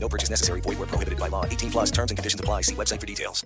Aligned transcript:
No 0.00 0.08
purchase 0.08 0.30
necessary. 0.30 0.60
Void 0.60 0.78
where 0.78 0.86
prohibited 0.86 1.18
by 1.18 1.28
law. 1.28 1.44
18 1.44 1.70
plus 1.70 1.90
terms 1.90 2.10
and 2.10 2.18
conditions 2.18 2.40
apply. 2.40 2.62
See 2.62 2.74
website 2.74 3.00
for 3.00 3.06
details. 3.06 3.44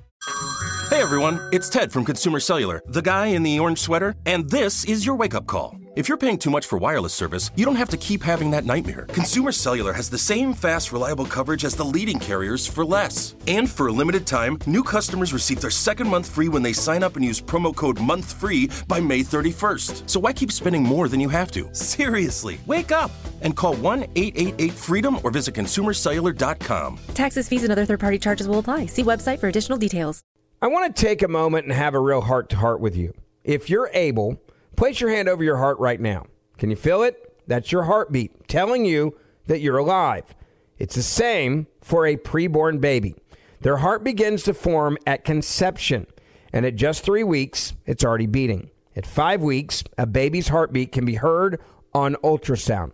Hey 0.90 1.00
everyone, 1.00 1.40
it's 1.52 1.70
Ted 1.70 1.90
from 1.90 2.04
Consumer 2.04 2.38
Cellular, 2.38 2.82
the 2.86 3.00
guy 3.00 3.28
in 3.28 3.42
the 3.42 3.58
orange 3.58 3.78
sweater, 3.78 4.14
and 4.26 4.48
this 4.50 4.84
is 4.84 5.06
your 5.06 5.16
wake 5.16 5.34
up 5.34 5.46
call. 5.46 5.74
If 5.94 6.08
you're 6.08 6.16
paying 6.16 6.38
too 6.38 6.48
much 6.48 6.64
for 6.64 6.78
wireless 6.78 7.12
service, 7.12 7.50
you 7.54 7.66
don't 7.66 7.76
have 7.76 7.90
to 7.90 7.98
keep 7.98 8.22
having 8.22 8.50
that 8.52 8.64
nightmare. 8.64 9.04
Consumer 9.10 9.52
Cellular 9.52 9.92
has 9.92 10.08
the 10.08 10.16
same 10.16 10.54
fast, 10.54 10.90
reliable 10.90 11.26
coverage 11.26 11.66
as 11.66 11.76
the 11.76 11.84
leading 11.84 12.18
carriers 12.18 12.66
for 12.66 12.82
less. 12.82 13.34
And 13.46 13.68
for 13.68 13.88
a 13.88 13.92
limited 13.92 14.26
time, 14.26 14.56
new 14.66 14.82
customers 14.82 15.34
receive 15.34 15.60
their 15.60 15.68
second 15.68 16.08
month 16.08 16.30
free 16.30 16.48
when 16.48 16.62
they 16.62 16.72
sign 16.72 17.02
up 17.02 17.16
and 17.16 17.22
use 17.22 17.42
promo 17.42 17.76
code 17.76 17.98
MONTHFREE 17.98 18.88
by 18.88 19.00
May 19.00 19.20
31st. 19.20 20.08
So 20.08 20.18
why 20.18 20.32
keep 20.32 20.50
spending 20.50 20.82
more 20.82 21.08
than 21.08 21.20
you 21.20 21.28
have 21.28 21.50
to? 21.50 21.68
Seriously, 21.74 22.58
wake 22.64 22.90
up 22.90 23.10
and 23.42 23.54
call 23.54 23.74
1 23.74 24.04
888 24.16 24.72
freedom 24.72 25.18
or 25.22 25.30
visit 25.30 25.54
consumercellular.com. 25.54 27.00
Taxes, 27.12 27.48
fees, 27.48 27.64
and 27.64 27.72
other 27.72 27.84
third 27.84 28.00
party 28.00 28.18
charges 28.18 28.48
will 28.48 28.60
apply. 28.60 28.86
See 28.86 29.04
website 29.04 29.40
for 29.40 29.48
additional 29.48 29.76
details. 29.76 30.22
I 30.62 30.68
want 30.68 30.96
to 30.96 31.02
take 31.02 31.20
a 31.20 31.28
moment 31.28 31.66
and 31.66 31.74
have 31.74 31.92
a 31.92 32.00
real 32.00 32.22
heart 32.22 32.48
to 32.48 32.56
heart 32.56 32.80
with 32.80 32.96
you. 32.96 33.12
If 33.44 33.68
you're 33.68 33.90
able, 33.92 34.40
place 34.82 35.00
your 35.00 35.10
hand 35.10 35.28
over 35.28 35.44
your 35.44 35.58
heart 35.58 35.78
right 35.78 36.00
now. 36.00 36.26
Can 36.58 36.68
you 36.68 36.74
feel 36.74 37.04
it? 37.04 37.38
That's 37.46 37.70
your 37.70 37.84
heartbeat 37.84 38.48
telling 38.48 38.84
you 38.84 39.16
that 39.46 39.60
you're 39.60 39.78
alive. 39.78 40.34
It's 40.76 40.96
the 40.96 41.04
same 41.04 41.68
for 41.80 42.04
a 42.04 42.16
preborn 42.16 42.80
baby. 42.80 43.14
Their 43.60 43.76
heart 43.76 44.02
begins 44.02 44.42
to 44.42 44.52
form 44.52 44.98
at 45.06 45.24
conception, 45.24 46.08
and 46.52 46.66
at 46.66 46.74
just 46.74 47.04
three 47.04 47.22
weeks, 47.22 47.74
it's 47.86 48.04
already 48.04 48.26
beating. 48.26 48.70
At 48.96 49.06
five 49.06 49.40
weeks, 49.40 49.84
a 49.98 50.04
baby's 50.04 50.48
heartbeat 50.48 50.90
can 50.90 51.04
be 51.04 51.14
heard 51.14 51.60
on 51.94 52.16
ultrasound. 52.16 52.90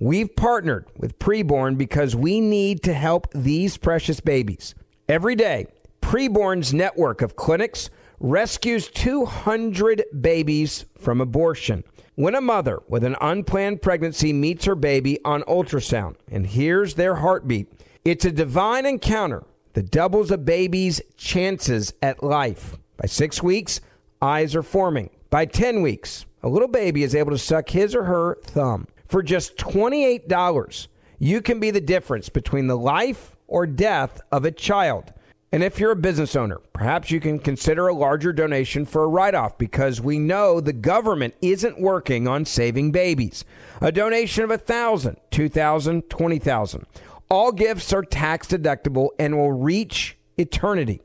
We've 0.00 0.34
partnered 0.34 0.86
with 0.96 1.20
Preborn 1.20 1.78
because 1.78 2.16
we 2.16 2.40
need 2.40 2.82
to 2.82 2.94
help 2.94 3.28
these 3.32 3.76
precious 3.76 4.18
babies. 4.18 4.74
Every 5.08 5.36
day, 5.36 5.68
Preborn's 6.02 6.74
network 6.74 7.22
of 7.22 7.36
clinics 7.36 7.90
rescues 8.20 8.88
200 8.88 10.04
babies 10.20 10.84
from 10.98 11.20
abortion. 11.20 11.84
When 12.14 12.34
a 12.34 12.40
mother 12.40 12.80
with 12.88 13.04
an 13.04 13.16
unplanned 13.20 13.80
pregnancy 13.80 14.32
meets 14.32 14.64
her 14.64 14.74
baby 14.74 15.18
on 15.24 15.42
ultrasound 15.42 16.16
and 16.30 16.46
hears 16.46 16.94
their 16.94 17.16
heartbeat, 17.16 17.72
it's 18.04 18.24
a 18.24 18.32
divine 18.32 18.86
encounter 18.86 19.44
that 19.74 19.90
doubles 19.90 20.30
a 20.30 20.38
baby's 20.38 21.00
chances 21.16 21.92
at 22.02 22.22
life. 22.22 22.76
By 22.96 23.06
six 23.06 23.42
weeks, 23.42 23.80
eyes 24.20 24.56
are 24.56 24.62
forming. 24.64 25.10
By 25.30 25.44
10 25.44 25.82
weeks, 25.82 26.26
a 26.42 26.48
little 26.48 26.68
baby 26.68 27.04
is 27.04 27.14
able 27.14 27.30
to 27.30 27.38
suck 27.38 27.70
his 27.70 27.94
or 27.94 28.04
her 28.04 28.38
thumb. 28.42 28.88
For 29.06 29.22
just 29.22 29.56
$28, 29.56 30.88
you 31.18 31.40
can 31.40 31.60
be 31.60 31.70
the 31.70 31.80
difference 31.80 32.28
between 32.28 32.66
the 32.66 32.76
life 32.76 33.36
or 33.46 33.66
death 33.66 34.20
of 34.32 34.44
a 34.44 34.50
child. 34.50 35.12
And 35.50 35.62
if 35.62 35.78
you're 35.78 35.92
a 35.92 35.96
business 35.96 36.36
owner, 36.36 36.58
perhaps 36.74 37.10
you 37.10 37.20
can 37.20 37.38
consider 37.38 37.88
a 37.88 37.94
larger 37.94 38.32
donation 38.34 38.84
for 38.84 39.04
a 39.04 39.08
write 39.08 39.34
off 39.34 39.56
because 39.56 40.00
we 40.00 40.18
know 40.18 40.60
the 40.60 40.74
government 40.74 41.34
isn't 41.40 41.80
working 41.80 42.28
on 42.28 42.44
saving 42.44 42.92
babies. 42.92 43.44
A 43.80 43.90
donation 43.90 44.44
of 44.44 44.50
$1,000, 44.50 45.16
$2,000, 45.30 46.02
$20,000. 46.02 46.84
All 47.30 47.52
gifts 47.52 47.92
are 47.92 48.02
tax 48.02 48.48
deductible 48.48 49.08
and 49.18 49.36
will 49.36 49.52
reach 49.52 50.18
eternity. 50.36 51.00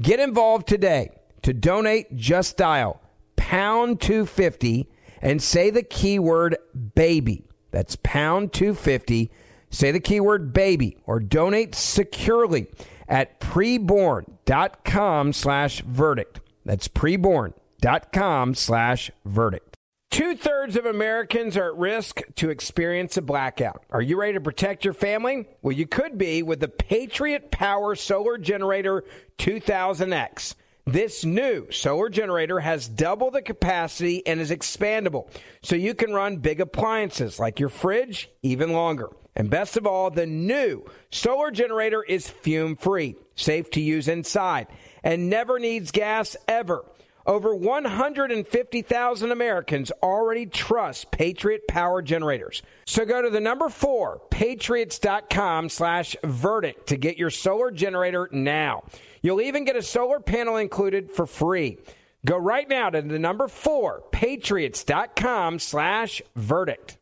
Get 0.00 0.20
involved 0.20 0.68
today. 0.68 1.10
To 1.42 1.54
donate, 1.54 2.14
just 2.16 2.56
dial 2.56 3.00
pound 3.36 4.00
250 4.00 4.88
and 5.22 5.42
say 5.42 5.70
the 5.70 5.82
keyword 5.82 6.56
baby. 6.94 7.48
That's 7.70 7.96
pound 8.02 8.52
250. 8.52 9.30
Say 9.70 9.90
the 9.90 10.00
keyword 10.00 10.52
baby 10.52 10.98
or 11.06 11.18
donate 11.18 11.74
securely 11.74 12.68
at 13.10 13.40
preborn.com 13.40 15.32
slash 15.34 15.82
verdict. 15.82 16.40
That's 16.64 16.88
preborn.com 16.88 18.54
slash 18.54 19.10
verdict. 19.24 19.76
Two 20.10 20.34
thirds 20.34 20.74
of 20.76 20.86
Americans 20.86 21.56
are 21.56 21.68
at 21.68 21.76
risk 21.76 22.22
to 22.34 22.50
experience 22.50 23.16
a 23.16 23.22
blackout. 23.22 23.84
Are 23.90 24.02
you 24.02 24.18
ready 24.18 24.32
to 24.32 24.40
protect 24.40 24.84
your 24.84 24.94
family? 24.94 25.46
Well, 25.62 25.76
you 25.76 25.86
could 25.86 26.18
be 26.18 26.42
with 26.42 26.58
the 26.58 26.68
Patriot 26.68 27.52
Power 27.52 27.94
Solar 27.94 28.36
Generator 28.36 29.04
2000X. 29.38 30.56
This 30.84 31.24
new 31.24 31.70
solar 31.70 32.08
generator 32.08 32.58
has 32.58 32.88
double 32.88 33.30
the 33.30 33.42
capacity 33.42 34.26
and 34.26 34.40
is 34.40 34.50
expandable, 34.50 35.30
so 35.62 35.76
you 35.76 35.94
can 35.94 36.12
run 36.12 36.38
big 36.38 36.60
appliances 36.60 37.38
like 37.38 37.60
your 37.60 37.68
fridge 37.68 38.30
even 38.42 38.72
longer. 38.72 39.10
And 39.36 39.48
best 39.48 39.76
of 39.76 39.86
all, 39.86 40.10
the 40.10 40.26
new 40.26 40.84
solar 41.10 41.50
generator 41.50 42.02
is 42.02 42.28
fume 42.28 42.76
free, 42.76 43.16
safe 43.34 43.70
to 43.70 43.80
use 43.80 44.08
inside, 44.08 44.66
and 45.02 45.30
never 45.30 45.58
needs 45.58 45.90
gas 45.90 46.36
ever. 46.48 46.84
Over 47.26 47.54
150,000 47.54 49.30
Americans 49.30 49.92
already 50.02 50.46
trust 50.46 51.10
Patriot 51.10 51.68
Power 51.68 52.02
Generators. 52.02 52.62
So 52.86 53.04
go 53.04 53.22
to 53.22 53.30
the 53.30 53.40
number 53.40 53.68
four, 53.68 54.22
patriots.com 54.30 55.68
slash 55.68 56.16
verdict 56.24 56.88
to 56.88 56.96
get 56.96 57.18
your 57.18 57.30
solar 57.30 57.70
generator 57.70 58.28
now. 58.32 58.84
You'll 59.22 59.42
even 59.42 59.64
get 59.64 59.76
a 59.76 59.82
solar 59.82 60.18
panel 60.18 60.56
included 60.56 61.10
for 61.10 61.26
free. 61.26 61.78
Go 62.24 62.36
right 62.36 62.68
now 62.68 62.90
to 62.90 63.02
the 63.02 63.18
number 63.18 63.48
four, 63.48 64.02
patriots.com 64.12 65.58
slash 65.58 66.22
verdict. 66.34 66.98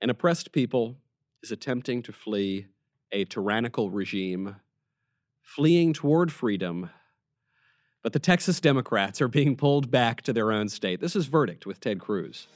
An 0.00 0.10
oppressed 0.10 0.52
people 0.52 0.96
is 1.42 1.50
attempting 1.50 2.02
to 2.02 2.12
flee 2.12 2.66
a 3.12 3.24
tyrannical 3.24 3.90
regime, 3.90 4.56
fleeing 5.42 5.92
toward 5.92 6.32
freedom. 6.32 6.90
But 8.02 8.12
the 8.12 8.18
Texas 8.18 8.60
Democrats 8.60 9.20
are 9.20 9.28
being 9.28 9.56
pulled 9.56 9.90
back 9.90 10.22
to 10.22 10.32
their 10.32 10.52
own 10.52 10.68
state. 10.68 11.00
This 11.00 11.16
is 11.16 11.26
Verdict 11.26 11.66
with 11.66 11.80
Ted 11.80 12.00
Cruz. 12.00 12.46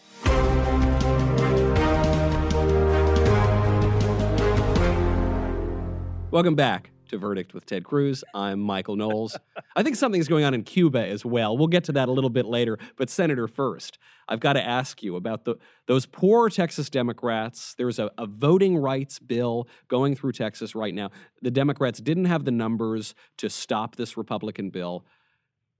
Welcome 6.31 6.55
back 6.55 6.92
to 7.13 7.19
Verdict 7.19 7.55
with 7.55 7.65
Ted 7.67 7.85
Cruz. 7.85 8.25
I'm 8.35 8.59
Michael 8.59 8.97
Knowles. 8.97 9.39
I 9.77 9.83
think 9.83 9.97
something's 9.97 10.29
going 10.29 10.45
on 10.45 10.55
in 10.55 10.65
Cuba 10.65 11.07
as 11.07 11.25
well. 11.25 11.57
We'll 11.57 11.69
get 11.69 11.85
to 11.85 11.93
that 11.93 12.09
a 12.09 12.13
little 12.13 12.31
bit 12.31 12.47
later. 12.47 12.79
But, 12.97 13.11
Senator, 13.11 13.47
first, 13.47 13.99
I've 14.29 14.41
got 14.41 14.55
to 14.55 14.67
ask 14.67 15.03
you 15.03 15.17
about 15.17 15.45
the, 15.45 15.57
those 15.87 16.07
poor 16.07 16.49
Texas 16.49 16.89
Democrats. 16.91 17.75
There's 17.77 17.99
a, 17.99 18.11
a 18.19 18.27
voting 18.27 18.79
rights 18.79 19.19
bill 19.19 19.69
going 19.89 20.17
through 20.17 20.33
Texas 20.33 20.75
right 20.75 20.95
now. 20.95 21.11
The 21.43 21.51
Democrats 21.51 22.01
didn't 22.01 22.25
have 22.25 22.45
the 22.45 22.51
numbers 22.51 23.15
to 23.37 23.51
stop 23.51 23.97
this 23.97 24.17
Republican 24.17 24.71
bill, 24.71 25.05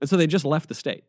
and 0.01 0.09
so 0.09 0.17
they 0.17 0.27
just 0.27 0.45
left 0.45 0.69
the 0.69 0.75
state 0.75 1.03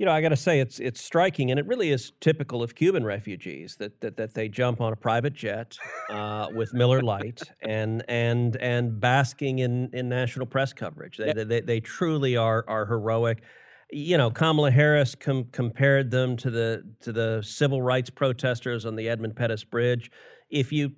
you 0.00 0.06
know, 0.06 0.12
I 0.12 0.22
got 0.22 0.30
to 0.30 0.36
say 0.36 0.60
it's 0.60 0.80
it's 0.80 0.98
striking, 0.98 1.50
and 1.50 1.60
it 1.60 1.66
really 1.66 1.90
is 1.90 2.12
typical 2.20 2.62
of 2.62 2.74
Cuban 2.74 3.04
refugees 3.04 3.76
that 3.76 4.00
that, 4.00 4.16
that 4.16 4.32
they 4.32 4.48
jump 4.48 4.80
on 4.80 4.94
a 4.94 4.96
private 4.96 5.34
jet 5.34 5.76
uh, 6.08 6.46
with 6.54 6.72
Miller 6.72 7.02
Lite 7.02 7.42
and 7.60 8.02
and 8.08 8.56
and 8.56 8.98
basking 8.98 9.58
in, 9.58 9.90
in 9.92 10.08
national 10.08 10.46
press 10.46 10.72
coverage. 10.72 11.18
They, 11.18 11.34
they, 11.34 11.44
they, 11.44 11.60
they 11.60 11.80
truly 11.80 12.34
are 12.34 12.64
are 12.66 12.86
heroic. 12.86 13.42
You 13.90 14.16
know, 14.16 14.30
Kamala 14.30 14.70
Harris 14.70 15.14
com- 15.14 15.48
compared 15.52 16.10
them 16.10 16.34
to 16.38 16.50
the 16.50 16.82
to 17.02 17.12
the 17.12 17.42
civil 17.42 17.82
rights 17.82 18.08
protesters 18.08 18.86
on 18.86 18.96
the 18.96 19.06
Edmund 19.06 19.36
Pettus 19.36 19.64
Bridge. 19.64 20.10
If 20.48 20.72
you 20.72 20.92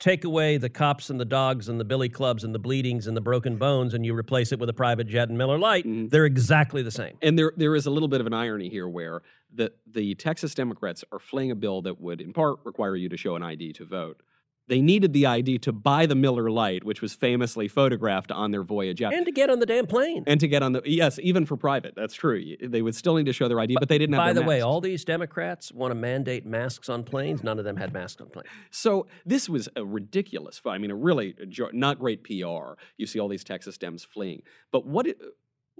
take 0.00 0.24
away 0.24 0.56
the 0.56 0.68
cops 0.68 1.10
and 1.10 1.20
the 1.20 1.24
dogs 1.24 1.68
and 1.68 1.78
the 1.78 1.84
billy 1.84 2.08
clubs 2.08 2.42
and 2.42 2.54
the 2.54 2.58
bleedings 2.58 3.06
and 3.06 3.16
the 3.16 3.20
broken 3.20 3.56
bones 3.56 3.94
and 3.94 4.04
you 4.04 4.16
replace 4.16 4.50
it 4.50 4.58
with 4.58 4.68
a 4.68 4.72
private 4.72 5.06
jet 5.06 5.28
and 5.28 5.38
Miller 5.38 5.58
Lite, 5.58 5.84
mm-hmm. 5.84 6.08
they're 6.08 6.24
exactly 6.24 6.82
the 6.82 6.90
same. 6.90 7.16
And 7.22 7.38
there 7.38 7.52
there 7.56 7.76
is 7.76 7.86
a 7.86 7.90
little 7.90 8.08
bit 8.08 8.20
of 8.20 8.26
an 8.26 8.34
irony 8.34 8.68
here 8.68 8.88
where 8.88 9.22
the 9.54 9.72
the 9.86 10.14
Texas 10.16 10.54
Democrats 10.54 11.04
are 11.12 11.20
fleeing 11.20 11.50
a 11.50 11.54
bill 11.54 11.82
that 11.82 12.00
would 12.00 12.20
in 12.20 12.32
part 12.32 12.58
require 12.64 12.96
you 12.96 13.08
to 13.10 13.16
show 13.16 13.36
an 13.36 13.42
ID 13.42 13.74
to 13.74 13.84
vote 13.84 14.22
they 14.70 14.80
needed 14.80 15.12
the 15.12 15.26
ID 15.26 15.58
to 15.58 15.72
buy 15.72 16.06
the 16.06 16.14
Miller 16.14 16.48
Lite, 16.48 16.84
which 16.84 17.02
was 17.02 17.12
famously 17.12 17.66
photographed 17.66 18.30
on 18.30 18.52
their 18.52 18.62
Voyage 18.62 19.02
And 19.02 19.26
to 19.26 19.32
get 19.32 19.50
on 19.50 19.58
the 19.58 19.66
damn 19.66 19.88
plane. 19.88 20.22
And 20.28 20.38
to 20.38 20.46
get 20.46 20.62
on 20.62 20.72
the, 20.72 20.82
yes, 20.84 21.18
even 21.20 21.44
for 21.44 21.56
private. 21.56 21.94
That's 21.96 22.14
true. 22.14 22.56
They 22.62 22.80
would 22.80 22.94
still 22.94 23.16
need 23.16 23.26
to 23.26 23.32
show 23.32 23.48
their 23.48 23.58
ID, 23.58 23.74
but, 23.74 23.80
but 23.80 23.88
they 23.88 23.98
didn't 23.98 24.14
have 24.14 24.24
By 24.24 24.32
the 24.32 24.42
masks. 24.42 24.48
way, 24.48 24.60
all 24.60 24.80
these 24.80 25.04
Democrats 25.04 25.72
want 25.72 25.90
to 25.90 25.96
mandate 25.96 26.46
masks 26.46 26.88
on 26.88 27.02
planes. 27.02 27.42
None 27.42 27.58
of 27.58 27.64
them 27.64 27.76
had 27.76 27.92
masks 27.92 28.22
on 28.22 28.28
planes. 28.28 28.48
So 28.70 29.08
this 29.26 29.48
was 29.48 29.68
a 29.74 29.84
ridiculous, 29.84 30.60
I 30.64 30.78
mean, 30.78 30.92
a 30.92 30.96
really 30.96 31.34
uh, 31.40 31.66
not 31.72 31.98
great 31.98 32.22
PR. 32.22 32.74
You 32.96 33.06
see 33.06 33.18
all 33.18 33.28
these 33.28 33.42
Texas 33.42 33.76
Dems 33.76 34.06
fleeing. 34.06 34.42
But 34.70 34.86
what, 34.86 35.08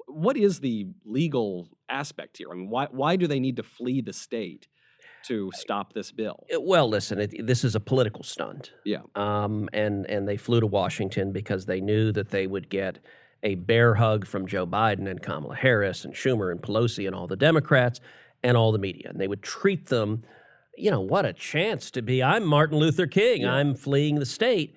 what 0.08 0.37
is 0.37 0.58
the 0.58 0.88
legal 1.04 1.69
aspect 1.88 2.38
here? 2.38 2.48
I 2.50 2.56
mean, 2.56 2.69
why 2.69 2.88
why 2.90 3.14
do 3.14 3.28
they 3.28 3.38
need 3.38 3.54
to 3.56 3.62
flee 3.62 4.00
the 4.00 4.12
state 4.12 4.66
to 5.28 5.50
stop 5.55 5.93
this 5.93 6.12
bill? 6.12 6.44
Well, 6.58 6.88
listen, 6.88 7.20
it, 7.20 7.46
this 7.46 7.64
is 7.64 7.75
a 7.75 7.81
political 7.81 8.22
stunt. 8.22 8.72
Yeah. 8.84 9.02
Um, 9.14 9.69
and 9.72 10.06
and 10.06 10.26
they 10.28 10.37
flew 10.37 10.61
to 10.61 10.67
Washington 10.67 11.32
because 11.32 11.67
they 11.67 11.81
knew 11.81 12.12
that 12.12 12.31
they 12.31 12.46
would 12.46 12.69
get 12.69 12.99
a 13.43 13.55
bear 13.55 13.94
hug 13.94 14.26
from 14.26 14.46
Joe 14.46 14.67
Biden 14.67 15.08
and 15.11 15.22
Kamala 15.22 15.55
Harris 15.56 16.05
and 16.05 16.12
Schumer 16.14 16.50
and 16.50 16.61
Pelosi 16.61 17.06
and 17.06 17.14
all 17.17 17.26
the 17.26 17.37
Democrats 17.37 18.00
and 18.43 18.56
all 18.56 18.72
the 18.72 18.78
media, 18.78 19.08
and 19.11 19.20
they 19.20 19.28
would 19.28 19.43
treat 19.43 19.87
them. 19.87 20.22
You 20.76 20.90
know 20.90 21.00
what 21.00 21.26
a 21.26 21.32
chance 21.32 21.90
to 21.93 22.02
be. 22.02 22.23
I'm 22.23 22.44
Martin 22.44 22.78
Luther 22.78 23.06
King. 23.06 23.46
I'm 23.46 23.75
fleeing 23.75 24.16
the 24.16 24.26
state. 24.26 24.75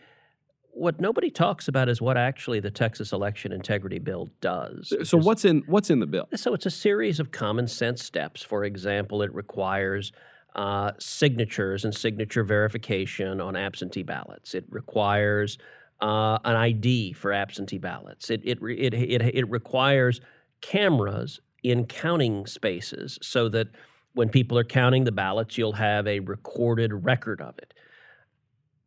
What 0.75 0.99
nobody 0.99 1.29
talks 1.29 1.67
about 1.67 1.87
is 1.87 2.01
what 2.01 2.17
actually 2.17 2.59
the 2.59 2.71
Texas 2.71 3.11
Election 3.11 3.51
Integrity 3.51 3.99
Bill 3.99 4.27
does. 4.41 4.89
So, 4.89 4.97
which 4.97 5.07
so 5.07 5.19
is- 5.19 5.25
what's 5.25 5.45
in 5.45 5.63
what's 5.67 5.89
in 5.89 5.99
the 5.99 6.07
bill? 6.07 6.27
so 6.35 6.53
it's 6.53 6.65
a 6.65 6.71
series 6.71 7.19
of 7.19 7.31
common 7.31 7.67
sense 7.67 8.03
steps. 8.03 8.41
For 8.41 8.63
example, 8.63 9.21
it 9.21 9.33
requires 9.33 10.11
uh, 10.55 10.91
signatures 10.99 11.83
and 11.83 11.93
signature 11.93 12.43
verification 12.43 13.41
on 13.41 13.55
absentee 13.55 14.03
ballots. 14.03 14.53
It 14.53 14.65
requires 14.69 15.57
uh, 16.01 16.37
an 16.43 16.55
ID 16.55 17.13
for 17.13 17.31
absentee 17.33 17.77
ballots. 17.77 18.29
It, 18.29 18.41
it, 18.43 18.59
it, 18.61 18.93
it, 18.93 19.21
it 19.35 19.49
requires 19.49 20.21
cameras 20.61 21.39
in 21.63 21.85
counting 21.85 22.45
spaces 22.45 23.17
so 23.21 23.49
that 23.49 23.67
when 24.13 24.29
people 24.29 24.57
are 24.57 24.63
counting 24.63 25.05
the 25.05 25.11
ballots, 25.11 25.57
you'll 25.57 25.73
have 25.73 26.07
a 26.07 26.19
recorded 26.19 27.05
record 27.05 27.41
of 27.41 27.57
it. 27.57 27.73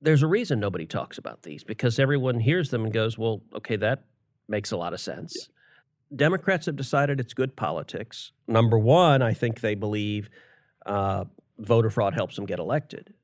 There's 0.01 0.23
a 0.23 0.27
reason 0.27 0.61
nobody 0.61 0.87
talks 0.87 1.19
about 1.19 1.43
these 1.43 1.65
because 1.65 1.99
everyone 1.99 2.39
hears 2.39 2.71
them 2.71 2.85
and 2.85 2.93
goes, 2.93 3.19
well, 3.19 3.43
okay, 3.57 3.77
that 3.77 4.05
makes 4.49 4.71
a 4.71 4.77
lot 4.77 4.93
of 4.93 5.01
sense. 5.01 5.49
Democrats 6.15 6.67
have 6.67 6.77
decided 6.77 7.19
it's 7.19 7.35
good 7.35 7.57
politics. 7.57 8.31
Number 8.47 8.79
one, 8.79 9.23
I 9.23 9.35
think 9.35 9.61
they 9.61 9.75
believe 9.75 10.29
uh, 10.85 11.25
voter 11.58 11.91
fraud 11.91 12.14
helps 12.14 12.37
them 12.37 12.47
get 12.47 12.58
elected. 12.58 13.14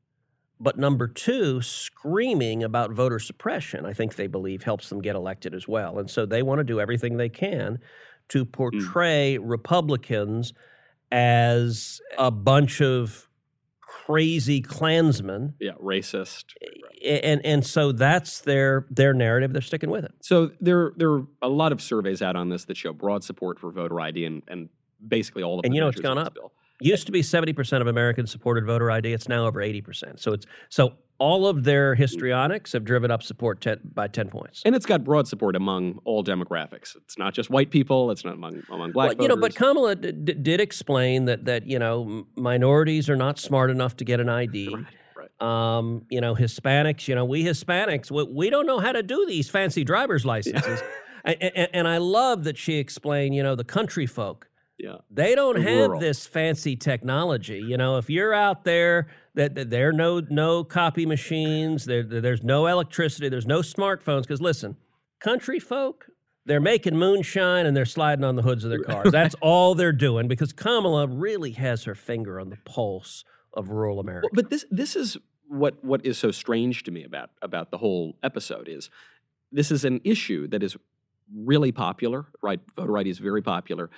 But 0.61 0.79
number 0.79 1.09
two, 1.09 1.61
screaming 1.61 2.63
about 2.63 2.93
voter 2.93 3.19
suppression, 3.19 3.85
I 3.85 3.93
think 3.93 4.15
they 4.15 4.29
believe 4.29 4.63
helps 4.63 4.89
them 4.89 5.01
get 5.01 5.17
elected 5.17 5.55
as 5.55 5.67
well. 5.67 5.99
And 5.99 6.09
so 6.09 6.25
they 6.25 6.43
want 6.43 6.61
to 6.61 6.65
do 6.65 6.81
everything 6.81 7.17
they 7.17 7.29
can 7.29 7.81
to 8.29 8.45
hmm. 8.45 8.51
portray 8.51 9.39
Republicans 9.39 10.53
as 11.11 12.01
a 12.17 12.31
bunch 12.31 12.81
of 12.81 13.29
crazy 13.81 14.61
Klansmen. 14.61 15.55
Yeah, 15.61 15.73
racist. 15.83 16.45
And, 17.05 17.45
and 17.45 17.67
so 17.67 17.91
that's 17.91 18.41
their, 18.41 18.87
their 18.89 19.13
narrative. 19.13 19.53
They're 19.53 19.63
sticking 19.63 19.91
with 19.91 20.05
it. 20.05 20.13
So 20.23 20.53
there 20.61 20.93
there 20.97 21.11
are 21.11 21.27
a 21.43 21.49
lot 21.49 21.73
of 21.73 21.83
surveys 21.83 22.23
out 22.23 22.37
on 22.37 22.49
this 22.49 22.65
that 22.67 22.77
show 22.77 22.93
broad 22.93 23.25
support 23.25 23.59
for 23.59 23.73
voter 23.73 24.01
ID 24.01 24.25
and, 24.25 24.43
and 24.47 24.69
basically 25.07 25.43
all 25.43 25.59
of 25.59 25.65
And 25.65 25.73
the 25.73 25.77
you 25.77 25.81
know 25.83 25.89
it's 25.89 26.01
gone 26.01 26.19
up. 26.19 26.35
bill. 26.35 26.53
Used 26.85 27.07
to 27.07 27.13
be 27.13 27.23
70% 27.23 27.81
of 27.81 27.87
Americans 27.87 28.31
supported 28.31 28.67
voter 28.67 28.91
ID. 28.91 29.13
It's 29.13 29.29
now 29.29 29.47
over 29.47 29.61
80%. 29.61 30.21
So 30.21 30.33
it's 30.33 30.47
so 30.69 30.95
all 31.23 31.47
of 31.47 31.63
their 31.63 31.95
histrionics 31.95 32.73
have 32.73 32.85
driven 32.85 33.13
up 33.13 33.23
support 33.23 33.61
10, 33.61 33.79
by 33.95 34.09
10 34.09 34.29
points. 34.29 34.61
And 34.65 34.75
it's 34.75 34.87
got 34.87 35.05
broad 35.05 35.29
support 35.29 35.55
among 35.55 36.01
all 36.05 36.25
demographics. 36.25 36.97
It's 36.97 37.17
not 37.17 37.33
just 37.33 37.49
white 37.49 37.71
people. 37.71 38.11
It's 38.11 38.25
not 38.25 38.35
among 38.35 38.63
among 38.69 38.91
black 38.91 39.11
Well, 39.11 39.23
you 39.23 39.29
know, 39.29 39.37
but. 39.37 39.55
Kamala 39.55 39.95
d- 39.95 40.11
d- 40.11 40.33
did 40.33 40.61
explain 40.61 41.27
that 41.27 41.45
that 41.45 41.67
you 41.67 41.79
know 41.79 42.27
minorities 42.35 43.09
are 43.09 43.17
not 43.17 43.39
smart 43.39 43.71
enough 43.71 43.97
to 43.99 44.05
get 44.05 44.19
an 44.19 44.29
ID. 44.29 44.75
Um, 45.41 46.07
you 46.11 46.21
know, 46.21 46.35
Hispanics. 46.35 47.07
You 47.07 47.15
know, 47.15 47.25
we 47.25 47.45
Hispanics 47.45 48.11
we, 48.11 48.25
we 48.25 48.51
don't 48.51 48.67
know 48.67 48.81
how 48.81 48.91
to 48.93 49.03
do 49.03 49.25
these 49.27 49.49
fancy 49.49 49.85
driver's 49.85 50.25
licenses. 50.35 50.83
and, 51.25 51.37
and, 51.41 51.69
and 51.73 51.89
I 51.89 51.99
love 51.99 52.43
that 52.45 52.59
she 52.59 52.79
explained. 52.79 53.37
You 53.37 53.45
know, 53.45 53.55
the 53.55 53.65
country 53.65 54.07
folk. 54.07 54.49
Yeah. 54.83 54.97
They 55.11 55.35
don't 55.35 55.57
The 55.57 55.63
have 55.63 55.87
rural. 55.91 56.01
this 56.01 56.27
fancy 56.27 56.77
technology. 56.77 57.59
You 57.61 57.77
know, 57.77 57.97
if 57.99 58.11
you're 58.11 58.35
out 58.35 58.65
there, 58.65 59.09
that, 59.35 59.55
that 59.55 59.71
there 59.71 59.89
are 59.89 59.93
no 59.93 60.21
no 60.29 60.65
copy 60.65 61.07
machines, 61.07 61.85
there, 61.87 62.03
there- 62.03 62.21
there's 62.21 62.43
no 62.43 62.67
electricity, 62.67 63.29
there's 63.31 63.47
no 63.47 63.61
smartphones. 63.61 64.23
Because 64.23 64.41
listen, 64.43 64.77
country 65.21 65.59
folk, 65.61 66.07
they're 66.45 66.61
making 66.61 66.97
moonshine 66.97 67.65
and 67.67 67.77
they're 67.77 67.85
sliding 67.87 68.25
on 68.25 68.35
the 68.37 68.43
hoods 68.43 68.65
of 68.65 68.71
their 68.71 68.83
cars. 68.83 69.13
That's 69.13 69.37
all 69.41 69.75
they're 69.77 69.93
doing. 69.93 70.27
Because 70.29 70.53
Kamala 70.53 71.07
really 71.07 71.53
has 71.53 71.85
her 71.85 71.95
finger 71.95 72.41
on 72.41 72.51
the 72.51 72.59
pulse 72.65 73.25
of 73.55 73.71
rural 73.71 74.01
America. 74.01 74.27
Well, 74.33 74.43
but 74.43 74.51
this 74.51 74.65
this 74.71 74.97
is 74.97 75.17
what 75.49 75.83
what 75.85 76.05
is 76.05 76.19
so 76.19 76.31
strange 76.33 76.83
to 76.85 76.91
me 76.91 77.05
about 77.05 77.31
about 77.43 77.71
the 77.71 77.79
whole 77.79 78.17
episode 78.23 78.69
is 78.69 78.91
this 79.53 79.71
is 79.71 79.85
an 79.85 80.01
issue 80.03 80.49
that 80.49 80.63
is 80.63 80.77
really 81.35 81.73
popular, 81.73 82.27
right? 82.43 82.61
Voter 82.75 82.99
ID 82.99 83.11
is 83.11 83.19
very 83.19 83.43
popular. 83.43 83.89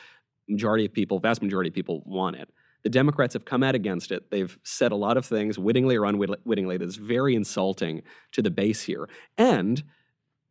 Majority 0.48 0.84
of 0.84 0.92
people, 0.92 1.18
vast 1.18 1.42
majority 1.42 1.68
of 1.68 1.74
people 1.74 2.02
want 2.04 2.36
it. 2.36 2.48
The 2.82 2.90
Democrats 2.90 3.32
have 3.32 3.46
come 3.46 3.62
out 3.62 3.74
against 3.74 4.12
it. 4.12 4.30
They've 4.30 4.58
said 4.62 4.92
a 4.92 4.96
lot 4.96 5.16
of 5.16 5.24
things, 5.24 5.58
wittingly 5.58 5.96
or 5.96 6.04
unwittingly, 6.04 6.76
that's 6.76 6.96
very 6.96 7.34
insulting 7.34 8.02
to 8.32 8.42
the 8.42 8.50
base 8.50 8.82
here. 8.82 9.08
And 9.38 9.82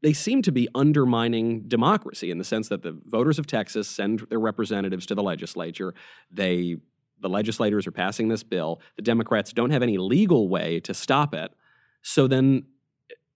they 0.02 0.14
seem 0.14 0.42
to 0.42 0.52
be 0.52 0.68
undermining 0.74 1.68
democracy 1.68 2.32
in 2.32 2.40
the 2.40 2.44
sense 2.44 2.70
that 2.70 2.82
the 2.82 3.00
voters 3.06 3.40
of 3.40 3.48
Texas 3.48 3.88
send 3.88 4.20
their 4.30 4.40
representatives 4.40 5.06
to 5.06 5.16
the 5.16 5.24
legislature. 5.24 5.94
They 6.32 6.78
the 7.22 7.30
legislators 7.30 7.88
are 7.88 7.92
passing 7.92 8.28
this 8.28 8.44
bill. 8.44 8.82
The 8.98 9.02
Democrats 9.02 9.54
don't 9.54 9.70
have 9.70 9.82
any 9.82 9.98
legal 9.98 10.50
way 10.50 10.82
to 10.82 10.94
stop 10.94 11.34
it. 11.34 11.52
So 12.02 12.28
then, 12.28 12.66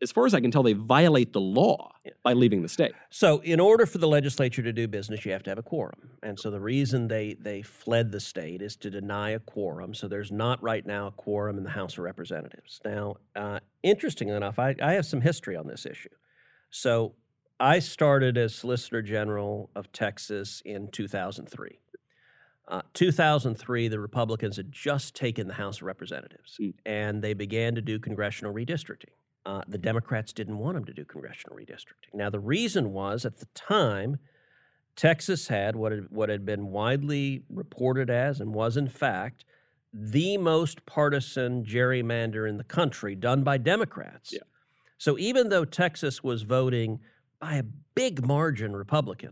as 0.02 0.12
far 0.12 0.26
as 0.26 0.34
I 0.34 0.42
can 0.42 0.52
tell, 0.52 0.64
they 0.64 0.74
violate 0.74 1.34
the 1.34 1.42
law 1.42 1.92
by 2.24 2.34
leaving 2.34 2.62
the 2.62 2.70
state. 2.70 2.92
So, 3.10 3.40
in 3.40 3.60
order 3.60 3.86
for 3.86 3.98
the 3.98 4.08
legislature 4.08 4.62
to 4.62 4.72
do 4.72 4.88
business, 4.88 5.26
you 5.26 5.32
have 5.32 5.44
to 5.44 5.50
have 5.50 5.58
a 5.58 5.64
quorum. 5.64 6.12
And 6.22 6.40
so, 6.40 6.52
the 6.52 6.60
reason 6.60 7.08
they, 7.08 7.36
they 7.40 7.62
fled 7.64 8.12
the 8.12 8.20
state 8.20 8.62
is 8.62 8.76
to 8.78 8.90
deny 8.90 9.32
a 9.32 9.40
quorum. 9.40 9.94
So, 9.94 10.08
there's 10.08 10.32
not 10.32 10.62
right 10.62 10.86
now 10.86 11.08
a 11.08 11.12
quorum 11.12 11.58
in 11.58 11.64
the 11.64 11.72
House 11.72 11.94
of 11.94 12.00
Representatives. 12.00 12.80
Now, 12.86 13.16
uh, 13.36 13.60
interestingly 13.82 14.36
enough, 14.36 14.60
I, 14.60 14.76
I 14.82 14.94
have 14.94 15.06
some 15.06 15.22
history 15.22 15.56
on 15.56 15.68
this 15.68 15.86
issue. 15.86 16.10
So, 16.70 17.16
I 17.60 17.80
started 17.80 18.38
as 18.38 18.54
Solicitor 18.54 19.02
General 19.02 19.72
of 19.76 19.92
Texas 19.92 20.62
in 20.64 20.90
2003. 20.90 21.80
Uh, 22.68 22.82
2003, 22.94 23.88
the 23.88 24.00
Republicans 24.00 24.58
had 24.58 24.72
just 24.72 25.16
taken 25.16 25.48
the 25.48 25.54
House 25.54 25.78
of 25.78 25.84
Representatives, 25.84 26.60
and 26.86 27.24
they 27.24 27.34
began 27.34 27.74
to 27.76 27.82
do 27.82 27.98
congressional 27.98 28.54
redistricting. 28.54 29.14
Uh, 29.48 29.62
the 29.66 29.78
Democrats 29.78 30.34
didn't 30.34 30.58
want 30.58 30.76
them 30.76 30.84
to 30.84 30.94
do 30.94 31.06
congressional 31.06 31.56
redistricting. 31.56 32.14
Now, 32.14 32.30
the 32.30 32.40
reason 32.40 32.92
was 32.92 33.24
at 33.24 33.38
the 33.38 33.48
time, 33.56 34.20
Texas 34.98 35.48
had 35.48 35.78
what 35.78 35.94
had, 35.94 36.08
what 36.10 36.28
had 36.28 36.46
been 36.46 36.68
widely 36.68 37.44
reported 37.50 38.10
as 38.10 38.42
and 38.42 38.54
was 38.54 38.76
in 38.76 38.90
fact 38.90 39.46
the 39.94 40.38
most 40.38 40.86
partisan 40.86 41.64
gerrymander 41.64 42.50
in 42.50 42.58
the 42.58 42.64
country 42.66 43.16
done 43.16 43.44
by 43.44 43.58
Democrats. 43.58 44.34
Yeah. 44.34 44.40
So 44.98 45.18
even 45.18 45.48
though 45.48 45.64
Texas 45.64 46.22
was 46.22 46.42
voting 46.42 47.00
by 47.40 47.56
a 47.56 47.64
big 47.96 48.26
margin 48.26 48.76
Republican, 48.76 49.32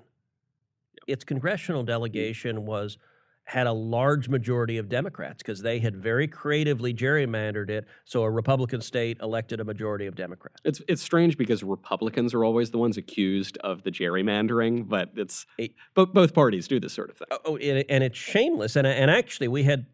its 1.07 1.25
congressional 1.25 1.83
delegation 1.83 2.65
was 2.65 2.97
had 3.45 3.67
a 3.67 3.71
large 3.71 4.27
majority 4.27 4.77
of 4.77 4.89
Democrats 4.89 5.37
because 5.37 5.61
they 5.61 5.79
had 5.79 5.95
very 5.95 6.27
creatively 6.27 6.93
gerrymandered 6.93 7.69
it 7.69 7.85
so 8.03 8.23
a 8.23 8.29
Republican 8.29 8.81
state 8.81 9.17
elected 9.21 9.59
a 9.59 9.63
majority 9.63 10.07
of 10.07 10.15
Democrats. 10.15 10.59
It's 10.65 10.81
it's 10.87 11.01
strange 11.01 11.37
because 11.37 11.63
Republicans 11.63 12.33
are 12.33 12.43
always 12.43 12.71
the 12.71 12.79
ones 12.79 12.97
accused 12.97 13.57
of 13.59 13.83
the 13.83 13.91
gerrymandering, 13.91 14.89
but 14.89 15.11
it's 15.15 15.45
both 15.93 16.11
both 16.11 16.33
parties 16.33 16.67
do 16.67 16.79
this 16.79 16.93
sort 16.93 17.11
of 17.11 17.17
thing. 17.17 17.27
Oh, 17.31 17.39
oh, 17.45 17.57
and, 17.57 17.85
and 17.87 18.03
it's 18.03 18.17
shameless. 18.17 18.75
And, 18.75 18.87
and 18.87 19.11
actually, 19.11 19.47
we 19.47 19.63
had 19.63 19.85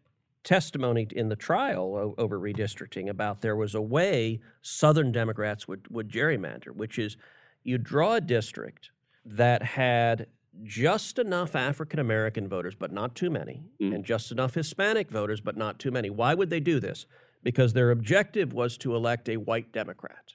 testimony 0.44 1.06
in 1.12 1.28
the 1.28 1.36
trial 1.36 1.94
o- 1.94 2.14
over 2.18 2.38
redistricting 2.38 3.08
about 3.08 3.42
there 3.42 3.54
was 3.54 3.74
a 3.74 3.82
way 3.82 4.40
Southern 4.60 5.12
Democrats 5.12 5.68
would, 5.68 5.86
would 5.88 6.10
gerrymander, 6.10 6.74
which 6.74 6.98
is 6.98 7.16
you 7.62 7.78
draw 7.78 8.14
a 8.14 8.20
district 8.20 8.90
that 9.24 9.62
had 9.62 10.26
just 10.64 11.18
enough 11.18 11.56
African 11.56 11.98
American 11.98 12.48
voters, 12.48 12.74
but 12.74 12.92
not 12.92 13.14
too 13.14 13.30
many, 13.30 13.64
mm. 13.80 13.94
and 13.94 14.04
just 14.04 14.30
enough 14.30 14.54
Hispanic 14.54 15.10
voters, 15.10 15.40
but 15.40 15.56
not 15.56 15.78
too 15.78 15.90
many. 15.90 16.10
Why 16.10 16.34
would 16.34 16.50
they 16.50 16.60
do 16.60 16.78
this? 16.78 17.06
Because 17.42 17.72
their 17.72 17.90
objective 17.90 18.52
was 18.52 18.76
to 18.78 18.94
elect 18.94 19.28
a 19.28 19.38
white 19.38 19.72
Democrat. 19.72 20.34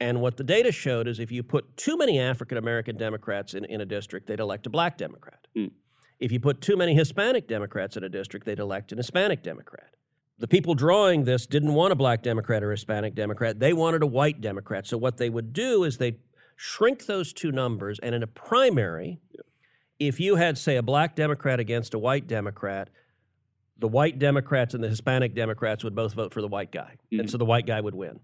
And 0.00 0.22
what 0.22 0.38
the 0.38 0.44
data 0.44 0.72
showed 0.72 1.06
is 1.06 1.20
if 1.20 1.30
you 1.30 1.42
put 1.42 1.76
too 1.76 1.96
many 1.96 2.18
African 2.18 2.56
American 2.56 2.96
Democrats 2.96 3.52
in, 3.52 3.64
in 3.66 3.80
a 3.82 3.84
district, 3.84 4.26
they'd 4.26 4.40
elect 4.40 4.66
a 4.66 4.70
black 4.70 4.96
Democrat. 4.96 5.46
Mm. 5.56 5.72
If 6.18 6.32
you 6.32 6.40
put 6.40 6.60
too 6.60 6.76
many 6.76 6.94
Hispanic 6.94 7.48
Democrats 7.48 7.96
in 7.96 8.04
a 8.04 8.08
district, 8.08 8.46
they'd 8.46 8.58
elect 8.58 8.92
an 8.92 8.98
Hispanic 8.98 9.42
Democrat. 9.42 9.94
The 10.38 10.48
people 10.48 10.74
drawing 10.74 11.24
this 11.24 11.46
didn't 11.46 11.74
want 11.74 11.92
a 11.92 11.96
black 11.96 12.22
Democrat 12.22 12.62
or 12.62 12.70
Hispanic 12.70 13.14
Democrat. 13.14 13.60
They 13.60 13.74
wanted 13.74 14.02
a 14.02 14.06
white 14.06 14.40
Democrat. 14.40 14.86
So 14.86 14.96
what 14.96 15.18
they 15.18 15.28
would 15.28 15.52
do 15.52 15.84
is 15.84 15.98
they'd 15.98 16.18
shrink 16.62 17.06
those 17.06 17.32
two 17.32 17.50
numbers, 17.50 17.98
and 18.02 18.14
in 18.14 18.22
a 18.22 18.26
primary, 18.26 19.18
if 19.98 20.20
you 20.20 20.36
had, 20.36 20.58
say, 20.58 20.76
a 20.76 20.82
black 20.82 21.16
Democrat 21.16 21.58
against 21.58 21.94
a 21.94 21.98
white 21.98 22.26
Democrat, 22.26 22.90
the 23.78 23.88
white 23.88 24.18
Democrats 24.18 24.74
and 24.74 24.84
the 24.84 24.88
Hispanic 24.88 25.34
Democrats 25.34 25.82
would 25.84 25.94
both 25.94 26.12
vote 26.12 26.34
for 26.34 26.42
the 26.42 26.48
white 26.48 26.70
guy, 26.70 26.96
and 27.10 27.30
so 27.30 27.38
the 27.38 27.46
white 27.46 27.64
guy 27.66 27.80
would 27.80 27.94
win. 27.94 28.20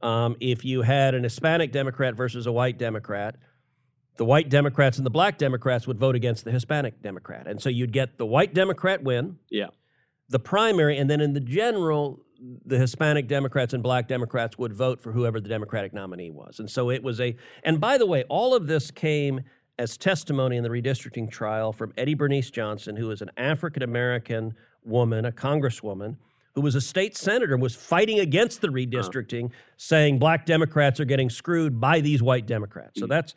Um, 0.00 0.36
if 0.38 0.64
you 0.64 0.82
had 0.82 1.16
an 1.16 1.24
Hispanic 1.24 1.72
Democrat 1.72 2.14
versus 2.14 2.46
a 2.46 2.52
white 2.52 2.78
Democrat, 2.78 3.34
the 4.16 4.24
white 4.24 4.48
Democrats 4.48 4.96
and 4.98 5.04
the 5.04 5.10
black 5.10 5.36
Democrats 5.36 5.84
would 5.88 5.98
vote 5.98 6.14
against 6.14 6.44
the 6.44 6.52
Hispanic 6.52 7.02
Democrat. 7.02 7.48
And 7.48 7.60
so 7.60 7.68
you'd 7.68 7.92
get 7.92 8.16
the 8.16 8.26
white 8.26 8.54
Democrat 8.54 9.02
win, 9.02 9.38
Yeah. 9.50 9.68
the 10.28 10.38
primary, 10.38 10.98
and 10.98 11.10
then 11.10 11.20
in 11.20 11.32
the 11.32 11.40
general, 11.40 12.20
the 12.64 12.78
Hispanic 12.78 13.28
Democrats 13.28 13.72
and 13.72 13.82
black 13.82 14.08
Democrats 14.08 14.58
would 14.58 14.72
vote 14.72 15.00
for 15.00 15.12
whoever 15.12 15.40
the 15.40 15.48
Democratic 15.48 15.92
nominee 15.92 16.30
was. 16.30 16.58
And 16.58 16.68
so 16.68 16.90
it 16.90 17.02
was 17.02 17.20
a, 17.20 17.36
and 17.62 17.80
by 17.80 17.98
the 17.98 18.06
way, 18.06 18.24
all 18.28 18.54
of 18.54 18.66
this 18.66 18.90
came 18.90 19.42
as 19.78 19.96
testimony 19.96 20.56
in 20.56 20.62
the 20.62 20.68
redistricting 20.68 21.30
trial 21.30 21.72
from 21.72 21.92
Eddie 21.96 22.14
Bernice 22.14 22.50
Johnson, 22.50 22.96
who 22.96 23.10
is 23.10 23.22
an 23.22 23.30
African 23.36 23.82
American 23.82 24.54
woman, 24.84 25.24
a 25.24 25.32
congresswoman, 25.32 26.16
who 26.54 26.60
was 26.60 26.74
a 26.74 26.80
state 26.80 27.16
senator, 27.16 27.54
and 27.54 27.62
was 27.62 27.74
fighting 27.74 28.20
against 28.20 28.60
the 28.60 28.68
redistricting, 28.68 29.50
saying 29.76 30.18
black 30.18 30.44
Democrats 30.44 31.00
are 31.00 31.04
getting 31.04 31.30
screwed 31.30 31.80
by 31.80 32.00
these 32.00 32.22
white 32.22 32.46
Democrats. 32.46 33.00
So 33.00 33.06
mm. 33.06 33.10
that's 33.10 33.34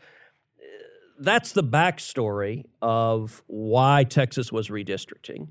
that's 1.18 1.54
the 1.54 1.64
backstory 1.64 2.66
of 2.82 3.42
why 3.48 4.04
Texas 4.04 4.52
was 4.52 4.68
redistricting. 4.68 5.48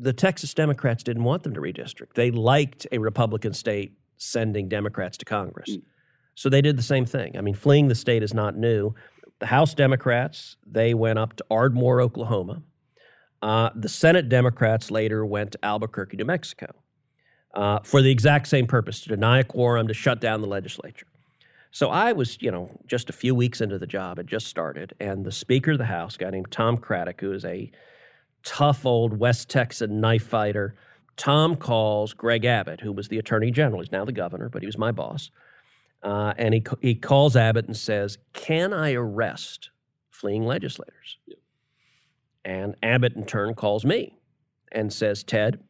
The 0.00 0.12
Texas 0.12 0.54
Democrats 0.54 1.02
didn't 1.02 1.24
want 1.24 1.42
them 1.42 1.54
to 1.54 1.60
redistrict. 1.60 2.14
They 2.14 2.30
liked 2.30 2.86
a 2.92 2.98
Republican 2.98 3.52
state 3.52 3.98
sending 4.16 4.68
Democrats 4.68 5.16
to 5.18 5.24
Congress. 5.24 5.70
So 6.34 6.48
they 6.48 6.62
did 6.62 6.76
the 6.76 6.82
same 6.82 7.04
thing. 7.04 7.36
I 7.36 7.40
mean, 7.40 7.54
fleeing 7.54 7.88
the 7.88 7.94
state 7.94 8.22
is 8.22 8.32
not 8.32 8.56
new. 8.56 8.94
The 9.40 9.46
House 9.46 9.74
Democrats, 9.74 10.56
they 10.66 10.94
went 10.94 11.18
up 11.18 11.34
to 11.36 11.44
Ardmore, 11.50 12.00
Oklahoma. 12.00 12.62
Uh, 13.42 13.70
the 13.74 13.88
Senate 13.88 14.28
Democrats 14.28 14.90
later 14.90 15.24
went 15.24 15.52
to 15.52 15.64
Albuquerque, 15.64 16.16
New 16.16 16.24
Mexico, 16.24 16.66
uh, 17.54 17.80
for 17.84 18.02
the 18.02 18.10
exact 18.10 18.48
same 18.48 18.66
purpose 18.66 19.00
to 19.02 19.08
deny 19.08 19.40
a 19.40 19.44
quorum, 19.44 19.88
to 19.88 19.94
shut 19.94 20.20
down 20.20 20.40
the 20.40 20.48
legislature. 20.48 21.06
So 21.70 21.90
I 21.90 22.12
was, 22.12 22.38
you 22.40 22.50
know, 22.50 22.70
just 22.86 23.10
a 23.10 23.12
few 23.12 23.34
weeks 23.34 23.60
into 23.60 23.78
the 23.78 23.86
job, 23.86 24.16
had 24.16 24.26
just 24.26 24.46
started, 24.46 24.94
and 25.00 25.24
the 25.24 25.32
Speaker 25.32 25.72
of 25.72 25.78
the 25.78 25.84
House, 25.84 26.16
a 26.16 26.18
guy 26.18 26.30
named 26.30 26.50
Tom 26.50 26.78
Craddick, 26.78 27.20
who 27.20 27.32
is 27.32 27.44
a 27.44 27.70
tough 28.44 28.86
old 28.86 29.18
West 29.18 29.48
Texan 29.48 30.00
knife 30.00 30.26
fighter, 30.26 30.74
Tom 31.16 31.56
calls 31.56 32.12
Greg 32.12 32.44
Abbott, 32.44 32.80
who 32.80 32.92
was 32.92 33.08
the 33.08 33.18
Attorney 33.18 33.50
General. 33.50 33.82
He's 33.82 33.92
now 33.92 34.04
the 34.04 34.12
governor, 34.12 34.48
but 34.48 34.62
he 34.62 34.66
was 34.66 34.78
my 34.78 34.92
boss. 34.92 35.30
Uh, 36.02 36.32
and 36.38 36.54
he, 36.54 36.64
he 36.80 36.94
calls 36.94 37.36
Abbott 37.36 37.66
and 37.66 37.76
says, 37.76 38.18
Can 38.32 38.72
I 38.72 38.92
arrest 38.92 39.70
fleeing 40.10 40.44
legislators? 40.44 41.18
And 42.44 42.76
Abbott, 42.82 43.16
in 43.16 43.26
turn, 43.26 43.54
calls 43.54 43.84
me 43.84 44.16
and 44.70 44.92
says, 44.92 45.24
Ted, 45.24 45.60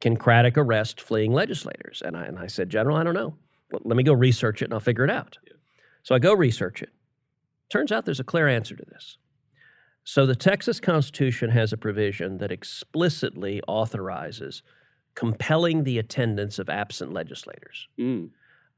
can 0.00 0.16
Craddick 0.16 0.56
arrest 0.56 1.00
fleeing 1.00 1.32
legislators? 1.32 2.02
And 2.04 2.16
I, 2.16 2.24
and 2.24 2.38
I 2.38 2.46
said, 2.46 2.68
General, 2.68 2.96
I 2.96 3.04
don't 3.04 3.14
know. 3.14 3.36
Well, 3.70 3.80
let 3.84 3.96
me 3.96 4.02
go 4.02 4.12
research 4.12 4.60
it 4.60 4.66
and 4.66 4.74
I'll 4.74 4.80
figure 4.80 5.04
it 5.04 5.10
out. 5.10 5.38
So 6.02 6.14
I 6.14 6.18
go 6.18 6.34
research 6.34 6.82
it. 6.82 6.90
Turns 7.70 7.90
out 7.90 8.04
there's 8.04 8.20
a 8.20 8.24
clear 8.24 8.48
answer 8.48 8.76
to 8.76 8.84
this. 8.84 9.16
So 10.04 10.26
the 10.26 10.34
Texas 10.34 10.80
Constitution 10.80 11.50
has 11.50 11.72
a 11.72 11.76
provision 11.76 12.38
that 12.38 12.50
explicitly 12.50 13.62
authorizes 13.68 14.62
compelling 15.14 15.84
the 15.84 15.98
attendance 15.98 16.58
of 16.58 16.68
absent 16.68 17.12
legislators. 17.12 17.88
Mm. 17.98 18.30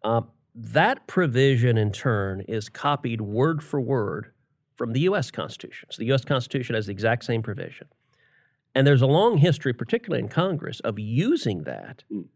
Uh, 0.03 0.23
that 0.55 1.07
provision, 1.07 1.79
in 1.79 1.93
turn, 1.93 2.43
is 2.43 2.69
copied 2.69 3.21
word 3.21 3.63
for 3.63 3.81
word 3.81 4.33
from 4.77 4.93
the 4.93 5.01
U.S. 5.01 5.31
Constitution. 5.31 5.89
So 5.91 6.01
the 6.01 6.07
U.S. 6.07 6.25
Constitution 6.25 6.75
has 6.75 6.87
the 6.87 6.93
exact 6.93 7.25
same 7.25 7.43
provision. 7.43 7.87
And 8.75 8.87
there's 8.87 9.03
a 9.03 9.07
long 9.07 9.39
history, 9.39 9.73
particularly 9.73 10.23
in 10.23 10.29
Congress, 10.29 10.81
of 10.81 10.99
using 10.99 11.63
that 11.65 12.03
Mm. 12.13 12.27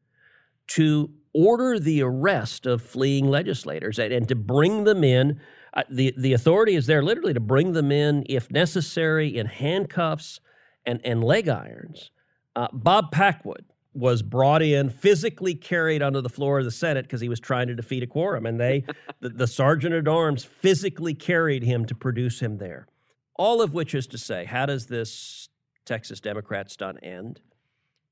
to 0.68 1.10
order 1.34 1.78
the 1.78 2.02
arrest 2.02 2.64
of 2.66 2.80
fleeing 2.82 3.28
legislators 3.28 3.98
and, 3.98 4.12
and 4.12 4.28
to 4.28 4.34
bring 4.34 4.84
them 4.84 5.04
in. 5.04 5.40
Uh, 5.74 5.82
the, 5.90 6.14
the 6.16 6.32
authority 6.32 6.74
is 6.74 6.86
there 6.86 7.02
literally 7.02 7.34
to 7.34 7.40
bring 7.40 7.72
them 7.72 7.92
in, 7.92 8.24
if 8.28 8.50
necessary, 8.50 9.36
in 9.36 9.46
handcuffs 9.46 10.40
and, 10.86 11.00
and 11.04 11.22
leg 11.22 11.48
irons. 11.48 12.10
Uh, 12.56 12.68
Bob 12.72 13.12
Packwood 13.12 13.64
was 13.92 14.22
brought 14.22 14.62
in, 14.62 14.90
physically 14.90 15.54
carried 15.54 16.02
onto 16.02 16.20
the 16.20 16.28
floor 16.28 16.60
of 16.60 16.64
the 16.64 16.70
Senate 16.70 17.04
because 17.04 17.20
he 17.20 17.28
was 17.28 17.40
trying 17.40 17.66
to 17.66 17.74
defeat 17.74 18.02
a 18.02 18.06
quorum. 18.06 18.46
And 18.46 18.60
they, 18.60 18.84
the, 19.20 19.30
the 19.30 19.46
sergeant 19.46 19.94
at 19.94 20.08
arms, 20.08 20.44
physically 20.44 21.14
carried 21.14 21.62
him 21.62 21.84
to 21.86 21.94
produce 21.94 22.40
him 22.40 22.58
there. 22.58 22.86
All 23.34 23.60
of 23.62 23.74
which 23.74 23.94
is 23.94 24.06
to 24.08 24.18
say, 24.18 24.44
how 24.44 24.66
does 24.66 24.86
this 24.86 25.48
Texas 25.84 26.20
Democrat 26.20 26.70
stunt 26.70 26.98
end? 27.02 27.40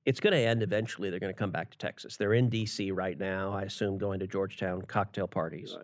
It's 0.04 0.20
going 0.20 0.32
to 0.32 0.38
end 0.38 0.62
eventually. 0.62 1.10
They're 1.10 1.18
going 1.18 1.32
to 1.32 1.38
come 1.38 1.50
back 1.50 1.70
to 1.72 1.78
Texas. 1.78 2.16
They're 2.16 2.34
in 2.34 2.48
D.C. 2.48 2.92
right 2.92 3.18
now, 3.18 3.52
I 3.52 3.62
assume, 3.62 3.98
going 3.98 4.20
to 4.20 4.26
Georgetown 4.26 4.82
cocktail 4.82 5.26
parties. 5.26 5.76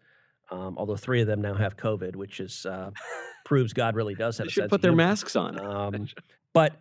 Um, 0.53 0.77
although 0.77 0.97
three 0.97 1.23
of 1.23 1.27
them 1.27 1.41
now 1.41 1.55
have 1.55 1.77
COVID, 1.77 2.15
which 2.15 2.39
is 2.39 2.67
uh, 2.67 2.91
proves 3.45 3.73
God 3.73 3.97
really 3.97 4.15
does 4.15 4.37
have 4.39 4.47
They 4.47 4.49
a 4.49 4.53
should 4.53 4.61
sense 4.65 4.71
put 4.71 4.83
their 4.83 4.91
humor. 4.93 5.05
masks 5.05 5.35
on. 5.35 5.59
Um, 5.59 6.07
but 6.53 6.75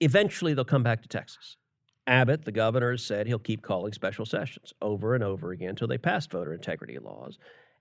eventually 0.00 0.54
they'll 0.54 0.64
come 0.64 0.82
back 0.82 1.02
to 1.02 1.08
Texas. 1.08 1.56
Abbott, 2.08 2.44
the 2.44 2.52
governor, 2.52 2.90
has 2.92 3.02
said 3.02 3.26
he'll 3.26 3.38
keep 3.38 3.62
calling 3.62 3.92
special 3.92 4.26
sessions 4.26 4.72
over 4.82 5.14
and 5.14 5.24
over 5.24 5.50
again 5.52 5.70
until 5.70 5.88
they 5.88 5.98
pass 5.98 6.26
voter 6.26 6.52
integrity 6.52 6.98
laws. 6.98 7.38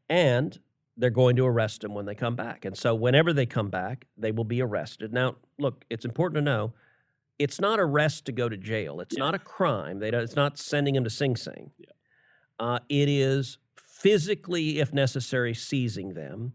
And 0.10 0.58
they're 0.98 1.10
going 1.10 1.36
to 1.36 1.46
arrest 1.46 1.82
them 1.82 1.94
when 1.94 2.06
they 2.06 2.16
come 2.16 2.36
back. 2.36 2.64
And 2.66 2.78
so 2.78 2.96
whenever 2.96 3.34
they 3.34 3.46
come 3.46 3.70
back, 3.70 4.06
they 4.18 4.32
will 4.32 4.46
be 4.46 4.62
arrested. 4.62 5.12
Now, 5.12 5.36
look, 5.60 5.84
it's 5.90 6.06
important 6.06 6.38
to 6.38 6.42
know 6.42 6.74
it's 7.38 7.60
not 7.60 7.80
arrest 7.80 8.26
to 8.26 8.32
go 8.32 8.48
to 8.48 8.56
jail. 8.58 9.02
It's 9.02 9.18
not 9.18 9.36
a 9.36 9.40
crime. 9.40 10.00
They 10.00 10.10
don't, 10.10 10.22
it's 10.24 10.36
not 10.38 10.58
sending 10.58 10.94
them 10.94 11.04
to 11.04 11.10
Sing 11.10 11.36
Sing. 11.36 11.72
Uh, 12.60 12.80
it 12.88 13.10
is 13.10 13.58
physically, 13.96 14.80
if 14.80 14.94
necessary, 14.94 15.54
seizing 15.54 16.14
them 16.14 16.54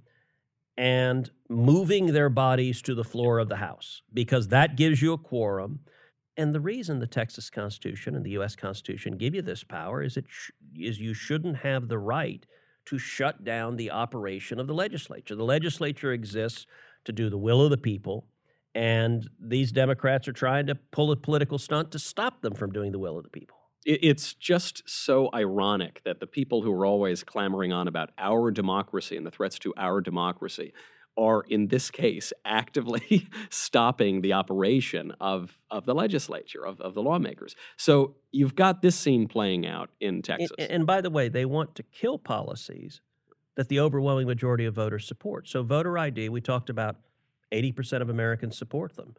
and 0.76 1.30
moving 1.48 2.06
their 2.06 2.28
bodies 2.28 2.82
to 2.82 2.94
the 2.94 3.04
floor 3.04 3.38
of 3.38 3.48
the 3.48 3.56
House 3.56 4.02
because 4.12 4.48
that 4.48 4.76
gives 4.76 5.00
you 5.00 5.12
a 5.12 5.18
quorum. 5.18 5.80
And 6.36 6.54
the 6.54 6.60
reason 6.60 6.98
the 6.98 7.06
Texas 7.06 7.50
Constitution 7.50 8.14
and 8.14 8.24
the 8.24 8.30
U.S. 8.32 8.56
Constitution 8.56 9.16
give 9.16 9.34
you 9.34 9.42
this 9.42 9.64
power 9.64 10.02
is 10.02 10.16
it 10.16 10.26
sh- 10.28 10.50
is 10.78 11.00
you 11.00 11.14
shouldn't 11.14 11.56
have 11.56 11.88
the 11.88 11.98
right 11.98 12.44
to 12.86 12.98
shut 12.98 13.42
down 13.44 13.76
the 13.76 13.90
operation 13.90 14.60
of 14.60 14.66
the 14.66 14.74
legislature. 14.74 15.34
The 15.34 15.44
legislature 15.44 16.12
exists 16.12 16.66
to 17.04 17.12
do 17.12 17.30
the 17.30 17.38
will 17.38 17.62
of 17.62 17.70
the 17.70 17.78
people, 17.78 18.26
and 18.74 19.28
these 19.38 19.72
Democrats 19.72 20.28
are 20.28 20.32
trying 20.32 20.66
to 20.66 20.74
pull 20.74 21.10
a 21.10 21.16
political 21.16 21.58
stunt 21.58 21.90
to 21.92 21.98
stop 21.98 22.42
them 22.42 22.54
from 22.54 22.72
doing 22.72 22.92
the 22.92 22.98
will 22.98 23.18
of 23.18 23.24
the 23.24 23.30
people. 23.30 23.59
It- 23.84 24.00
It's 24.04 24.34
just 24.34 24.88
so 24.88 25.30
ironic 25.34 26.02
that 26.04 26.20
the 26.20 26.26
people 26.26 26.62
who 26.62 26.72
are 26.72 26.86
always 26.86 27.24
clamoring 27.24 27.72
on 27.72 27.88
about 27.88 28.10
our 28.18 28.50
democracy 28.50 29.16
and 29.16 29.26
the 29.26 29.30
threats 29.30 29.58
to 29.60 29.72
our 29.76 30.00
democracy 30.00 30.72
are, 31.16 31.42
in 31.48 31.68
this 31.68 31.90
case, 31.90 32.32
actively 32.44 33.28
stopping 33.50 34.20
the 34.20 34.32
operation 34.32 35.12
of, 35.20 35.58
of 35.70 35.84
the 35.86 35.94
legislature, 35.94 36.64
of, 36.64 36.80
of 36.80 36.94
the 36.94 37.02
lawmakers. 37.02 37.56
So 37.76 38.16
you've 38.32 38.54
got 38.54 38.80
this 38.82 38.96
scene 38.96 39.26
playing 39.28 39.66
out 39.66 39.90
in 40.00 40.16
And, 40.16 40.24
Texas. 40.24 40.50
and 40.58 40.86
by 40.86 41.00
the 41.00 41.10
way, 41.10 41.28
they 41.28 41.44
want 41.44 41.74
to 41.76 41.82
kill 41.82 42.18
policies 42.18 43.00
that 43.56 43.68
the 43.68 43.80
overwhelming 43.80 44.26
majority 44.26 44.64
of 44.64 44.74
voters 44.74 45.06
support. 45.06 45.48
So, 45.48 45.62
voter 45.62 45.98
ID, 45.98 46.28
we 46.28 46.40
talked 46.40 46.70
about 46.70 46.96
80% 47.52 48.00
of 48.00 48.08
Americans 48.08 48.56
support 48.56 48.94
them. 48.94 49.14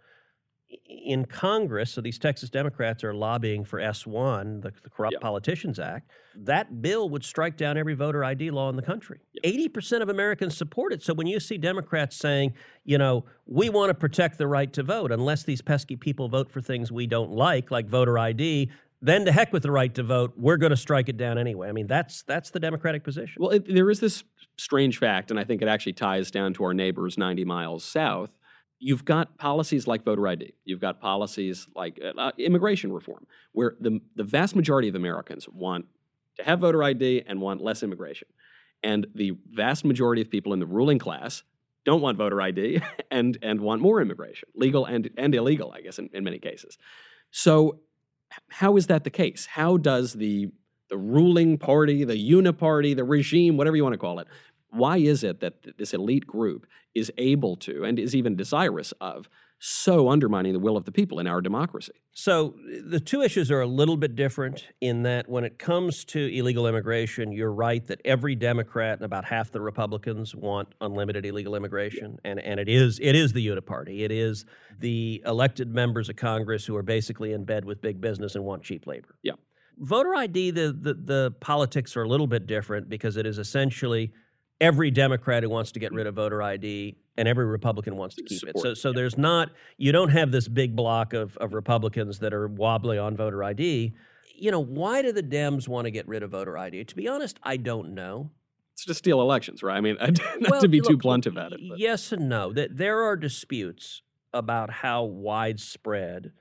In 0.87 1.25
Congress, 1.25 1.91
so 1.91 2.01
these 2.01 2.19
Texas 2.19 2.49
Democrats 2.49 3.03
are 3.03 3.13
lobbying 3.13 3.65
for 3.65 3.79
S1, 3.79 4.61
the, 4.61 4.71
the 4.83 4.89
Corrupt 4.89 5.13
Yep. 5.13 5.21
Politicians 5.21 5.79
Act. 5.79 6.11
That 6.35 6.81
bill 6.81 7.09
would 7.09 7.25
strike 7.25 7.57
down 7.57 7.77
every 7.77 7.93
voter 7.93 8.23
ID 8.23 8.51
law 8.51 8.69
in 8.69 8.75
the 8.75 8.81
country. 8.81 9.19
80% 9.43 10.01
of 10.01 10.09
Americans 10.09 10.55
support 10.55 10.93
it. 10.93 11.01
So 11.03 11.13
when 11.13 11.27
you 11.27 11.39
see 11.39 11.57
Democrats 11.57 12.15
saying, 12.15 12.53
you 12.85 12.97
know, 12.97 13.25
we 13.45 13.69
want 13.69 13.89
to 13.89 13.93
protect 13.93 14.37
the 14.37 14.47
right 14.47 14.71
to 14.73 14.83
vote, 14.83 15.11
unless 15.11 15.43
these 15.43 15.61
pesky 15.61 15.95
people 15.95 16.29
vote 16.29 16.51
for 16.51 16.61
things 16.61 16.91
we 16.91 17.07
don't 17.07 17.31
like, 17.31 17.71
like 17.71 17.87
voter 17.87 18.17
ID, 18.17 18.69
then 19.01 19.25
to 19.25 19.31
heck 19.31 19.51
with 19.51 19.63
the 19.63 19.71
right 19.71 19.93
to 19.95 20.03
vote. 20.03 20.33
We're 20.37 20.57
going 20.57 20.69
to 20.69 20.77
strike 20.77 21.09
it 21.09 21.17
down 21.17 21.37
anyway. 21.37 21.67
I 21.67 21.71
mean, 21.71 21.87
that's 21.87 22.21
that's 22.23 22.51
the 22.51 22.59
Democratic 22.59 23.03
position. 23.03 23.41
Well, 23.41 23.51
it, 23.51 23.65
there 23.73 23.89
is 23.89 23.99
this 23.99 24.23
strange 24.57 24.99
fact, 24.99 25.31
and 25.31 25.39
I 25.39 25.43
think 25.43 25.61
it 25.61 25.67
actually 25.67 25.93
ties 25.93 26.29
down 26.29 26.53
to 26.53 26.63
our 26.65 26.73
neighbors 26.73 27.17
90 27.17 27.43
miles 27.45 27.83
south. 27.83 28.29
You've 28.83 29.05
got 29.05 29.37
policies 29.37 29.85
like 29.85 30.03
voter 30.03 30.27
ID. 30.27 30.55
You've 30.65 30.79
got 30.79 30.99
policies 30.99 31.67
like 31.75 31.99
uh, 32.03 32.19
uh, 32.19 32.31
immigration 32.39 32.91
reform, 32.91 33.27
where 33.51 33.75
the, 33.79 34.01
the 34.15 34.23
vast 34.23 34.55
majority 34.55 34.89
of 34.89 34.95
Americans 34.95 35.47
want 35.47 35.85
to 36.37 36.43
have 36.43 36.59
voter 36.59 36.81
ID 36.81 37.23
and 37.27 37.39
want 37.39 37.61
less 37.61 37.83
immigration. 37.83 38.27
And 38.83 39.05
the 39.13 39.33
vast 39.51 39.85
majority 39.85 40.23
of 40.23 40.31
people 40.31 40.51
in 40.53 40.59
the 40.59 40.65
ruling 40.65 40.97
class 40.97 41.43
don't 41.85 42.01
want 42.01 42.17
voter 42.17 42.41
ID 42.41 42.81
and, 43.11 43.37
and 43.43 43.61
want 43.61 43.81
more 43.81 44.01
immigration, 44.01 44.49
legal 44.55 44.85
and, 44.85 45.11
and 45.15 45.35
illegal, 45.35 45.71
I 45.71 45.81
guess, 45.81 45.99
in, 45.99 46.09
in 46.11 46.23
many 46.23 46.39
cases. 46.39 46.79
So, 47.29 47.81
how 48.47 48.77
is 48.77 48.87
that 48.87 49.03
the 49.03 49.09
case? 49.09 49.45
How 49.45 49.77
does 49.77 50.13
the 50.13 50.49
the 50.91 50.97
ruling 50.97 51.57
party, 51.57 52.03
the 52.03 52.15
uniparty, 52.15 52.93
the 52.93 53.05
regime, 53.05 53.55
whatever 53.55 53.77
you 53.77 53.83
want 53.83 53.93
to 53.93 53.97
call 53.97 54.19
it, 54.19 54.27
Why 54.71 54.97
is 54.97 55.23
it 55.23 55.39
that 55.41 55.77
this 55.77 55.93
elite 55.93 56.25
group 56.25 56.65
is 56.95 57.11
able 57.17 57.55
to 57.57 57.83
and 57.83 57.99
is 57.99 58.15
even 58.15 58.35
desirous 58.35 58.93
of 59.01 59.29
so 59.63 60.09
undermining 60.09 60.53
the 60.53 60.59
will 60.59 60.75
of 60.75 60.85
the 60.85 60.91
people 60.91 61.19
in 61.19 61.27
our 61.27 61.41
democracy? 61.41 61.91
So 62.13 62.55
the 62.85 62.99
two 62.99 63.21
issues 63.21 63.51
are 63.51 63.61
a 63.61 63.67
little 63.67 63.97
bit 63.97 64.15
different 64.15 64.67
in 64.79 65.03
that 65.03 65.29
when 65.29 65.43
it 65.43 65.59
comes 65.59 66.03
to 66.05 66.19
illegal 66.19 66.67
immigration, 66.67 67.31
you're 67.31 67.51
right 67.51 67.85
that 67.87 68.01
every 68.05 68.35
Democrat 68.35 68.97
and 68.97 69.05
about 69.05 69.25
half 69.25 69.51
the 69.51 69.61
Republicans 69.61 70.33
want 70.33 70.69
unlimited 70.81 71.25
illegal 71.25 71.55
immigration, 71.55 72.17
and 72.23 72.39
and 72.39 72.59
it 72.59 72.67
is 72.67 72.99
it 73.01 73.15
is 73.15 73.33
the 73.33 73.45
uniparty. 73.45 74.01
It 74.01 74.11
is 74.11 74.45
the 74.79 75.21
elected 75.25 75.73
members 75.73 76.09
of 76.09 76.15
Congress 76.15 76.65
who 76.65 76.75
are 76.75 76.83
basically 76.83 77.33
in 77.33 77.43
bed 77.43 77.65
with 77.65 77.81
big 77.81 78.01
business 78.01 78.35
and 78.35 78.43
want 78.43 78.63
cheap 78.63 78.87
labor. 78.87 79.15
Yeah. 79.21 79.33
Voter 79.77 80.13
ID, 80.13 80.51
the, 80.51 80.73
the, 80.79 80.93
the 80.93 81.35
politics 81.39 81.95
are 81.95 82.03
a 82.03 82.07
little 82.07 82.27
bit 82.27 82.45
different 82.45 82.87
because 82.87 83.17
it 83.17 83.25
is 83.25 83.39
essentially 83.39 84.11
every 84.61 84.91
Democrat 84.91 85.43
who 85.43 85.49
wants 85.49 85.71
to 85.73 85.79
get 85.79 85.91
rid 85.91 86.07
of 86.07 86.15
voter 86.15 86.41
ID 86.41 86.95
and 87.17 87.27
every 87.27 87.45
Republican 87.45 87.97
wants 87.97 88.15
to 88.15 88.23
keep 88.23 88.39
Support, 88.39 88.55
it. 88.55 88.61
So, 88.61 88.73
so 88.75 88.93
there's 88.93 89.17
not, 89.17 89.49
you 89.77 89.91
don't 89.91 90.09
have 90.09 90.31
this 90.31 90.47
big 90.47 90.75
block 90.75 91.13
of, 91.13 91.35
of 91.37 91.53
Republicans 91.53 92.19
that 92.19 92.33
are 92.33 92.47
wobbly 92.47 92.97
on 92.97 93.17
voter 93.17 93.43
ID. 93.43 93.93
You 94.35 94.51
know, 94.51 94.59
why 94.63 95.01
do 95.01 95.11
the 95.11 95.23
Dems 95.23 95.67
want 95.67 95.85
to 95.85 95.91
get 95.91 96.07
rid 96.07 96.23
of 96.23 96.31
voter 96.31 96.57
ID? 96.57 96.85
To 96.85 96.95
be 96.95 97.07
honest, 97.07 97.37
I 97.43 97.57
don't 97.57 97.93
know. 97.93 98.29
It's 98.73 98.85
to 98.85 98.93
steal 98.93 99.19
elections, 99.21 99.61
right? 99.61 99.75
I 99.75 99.81
mean, 99.81 99.97
not 99.99 100.19
Well, 100.49 100.61
to 100.61 100.67
be 100.69 100.79
too 100.79 100.95
blunt 100.97 101.25
about 101.25 101.51
it. 101.53 101.59
but- 101.67 101.77
Yes 101.79 102.11
and 102.11 102.29
no. 102.29 102.53
That 102.53 102.77
there 102.77 103.01
are 103.03 103.15
disputes 103.17 104.01
about 104.33 104.69
how 104.71 105.03
widespread 105.03 106.31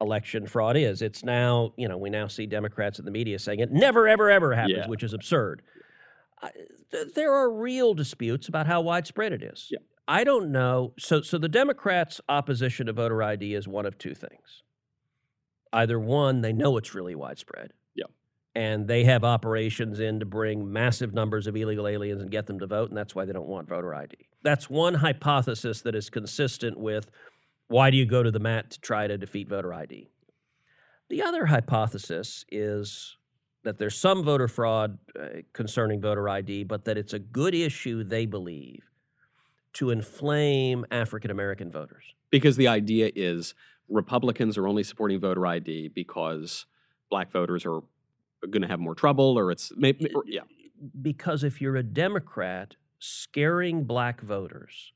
election 0.00 0.46
fraud 0.46 0.76
is. 0.76 1.02
It's 1.02 1.22
now, 1.24 1.72
you 1.76 1.88
know, 1.88 1.96
we 1.98 2.10
now 2.10 2.26
see 2.26 2.46
Democrats 2.46 2.98
in 2.98 3.04
the 3.04 3.10
media 3.10 3.38
saying 3.38 3.60
it 3.60 3.70
never, 3.70 4.08
ever, 4.08 4.30
ever 4.30 4.54
happens, 4.54 4.76
Yeah. 4.78 4.86
which 4.88 5.02
is 5.02 5.12
absurd. 5.12 5.62
Th- 6.90 7.12
there 7.14 7.32
are 7.32 7.50
real 7.50 7.94
disputes 7.94 8.48
about 8.48 8.66
how 8.66 8.80
widespread 8.80 9.32
it 9.32 9.42
is. 9.42 9.68
Yeah. 9.70 9.78
I 10.06 10.24
don't 10.24 10.52
know. 10.52 10.92
So, 10.98 11.22
so 11.22 11.38
the 11.38 11.48
Democrats' 11.48 12.20
opposition 12.28 12.86
to 12.86 12.92
voter 12.92 13.22
ID 13.22 13.54
is 13.54 13.66
one 13.66 13.86
of 13.86 13.96
two 13.98 14.14
things. 14.14 14.62
Either 15.72 15.98
one, 15.98 16.42
they 16.42 16.52
know 16.52 16.76
it's 16.76 16.94
really 16.94 17.14
widespread. 17.14 17.72
Yeah. 17.94 18.04
And 18.54 18.86
they 18.86 19.04
have 19.04 19.24
operations 19.24 19.98
in 20.00 20.20
to 20.20 20.26
bring 20.26 20.70
massive 20.70 21.14
numbers 21.14 21.46
of 21.46 21.56
illegal 21.56 21.88
aliens 21.88 22.20
and 22.20 22.30
get 22.30 22.46
them 22.46 22.58
to 22.60 22.66
vote, 22.66 22.90
and 22.90 22.96
that's 22.96 23.14
why 23.14 23.24
they 23.24 23.32
don't 23.32 23.48
want 23.48 23.68
voter 23.68 23.94
ID. 23.94 24.14
That's 24.42 24.68
one 24.68 24.94
hypothesis 24.94 25.80
that 25.82 25.94
is 25.94 26.10
consistent 26.10 26.78
with 26.78 27.10
why 27.68 27.90
do 27.90 27.96
you 27.96 28.06
go 28.06 28.22
to 28.22 28.30
the 28.30 28.38
mat 28.38 28.70
to 28.72 28.80
try 28.80 29.06
to 29.06 29.16
defeat 29.16 29.48
voter 29.48 29.72
ID? 29.72 30.10
The 31.08 31.22
other 31.22 31.46
hypothesis 31.46 32.44
is 32.50 33.16
that 33.64 33.78
there's 33.78 33.96
some 33.96 34.22
voter 34.22 34.48
fraud 34.48 34.98
uh, 35.18 35.40
concerning 35.52 36.00
voter 36.00 36.28
ID, 36.28 36.64
but 36.64 36.84
that 36.84 36.96
it's 36.96 37.12
a 37.12 37.18
good 37.18 37.54
issue, 37.54 38.04
they 38.04 38.26
believe, 38.26 38.84
to 39.74 39.90
inflame 39.90 40.86
African 40.90 41.30
American 41.30 41.70
voters. 41.70 42.04
because 42.30 42.56
the 42.56 42.68
idea 42.68 43.10
is 43.14 43.54
Republicans 43.88 44.56
are 44.56 44.66
only 44.68 44.82
supporting 44.82 45.20
voter 45.20 45.46
ID 45.46 45.88
because 45.88 46.66
black 47.10 47.30
voters 47.30 47.64
are 47.66 47.80
going 48.50 48.62
to 48.62 48.68
have 48.68 48.80
more 48.80 48.94
trouble, 48.94 49.38
or 49.38 49.50
it's 49.50 49.72
maybe, 49.76 50.10
or, 50.14 50.22
yeah, 50.26 50.42
Because 51.00 51.42
if 51.44 51.60
you're 51.60 51.76
a 51.76 51.82
Democrat 51.82 52.76
scaring 52.98 53.84
black 53.84 54.20
voters, 54.20 54.92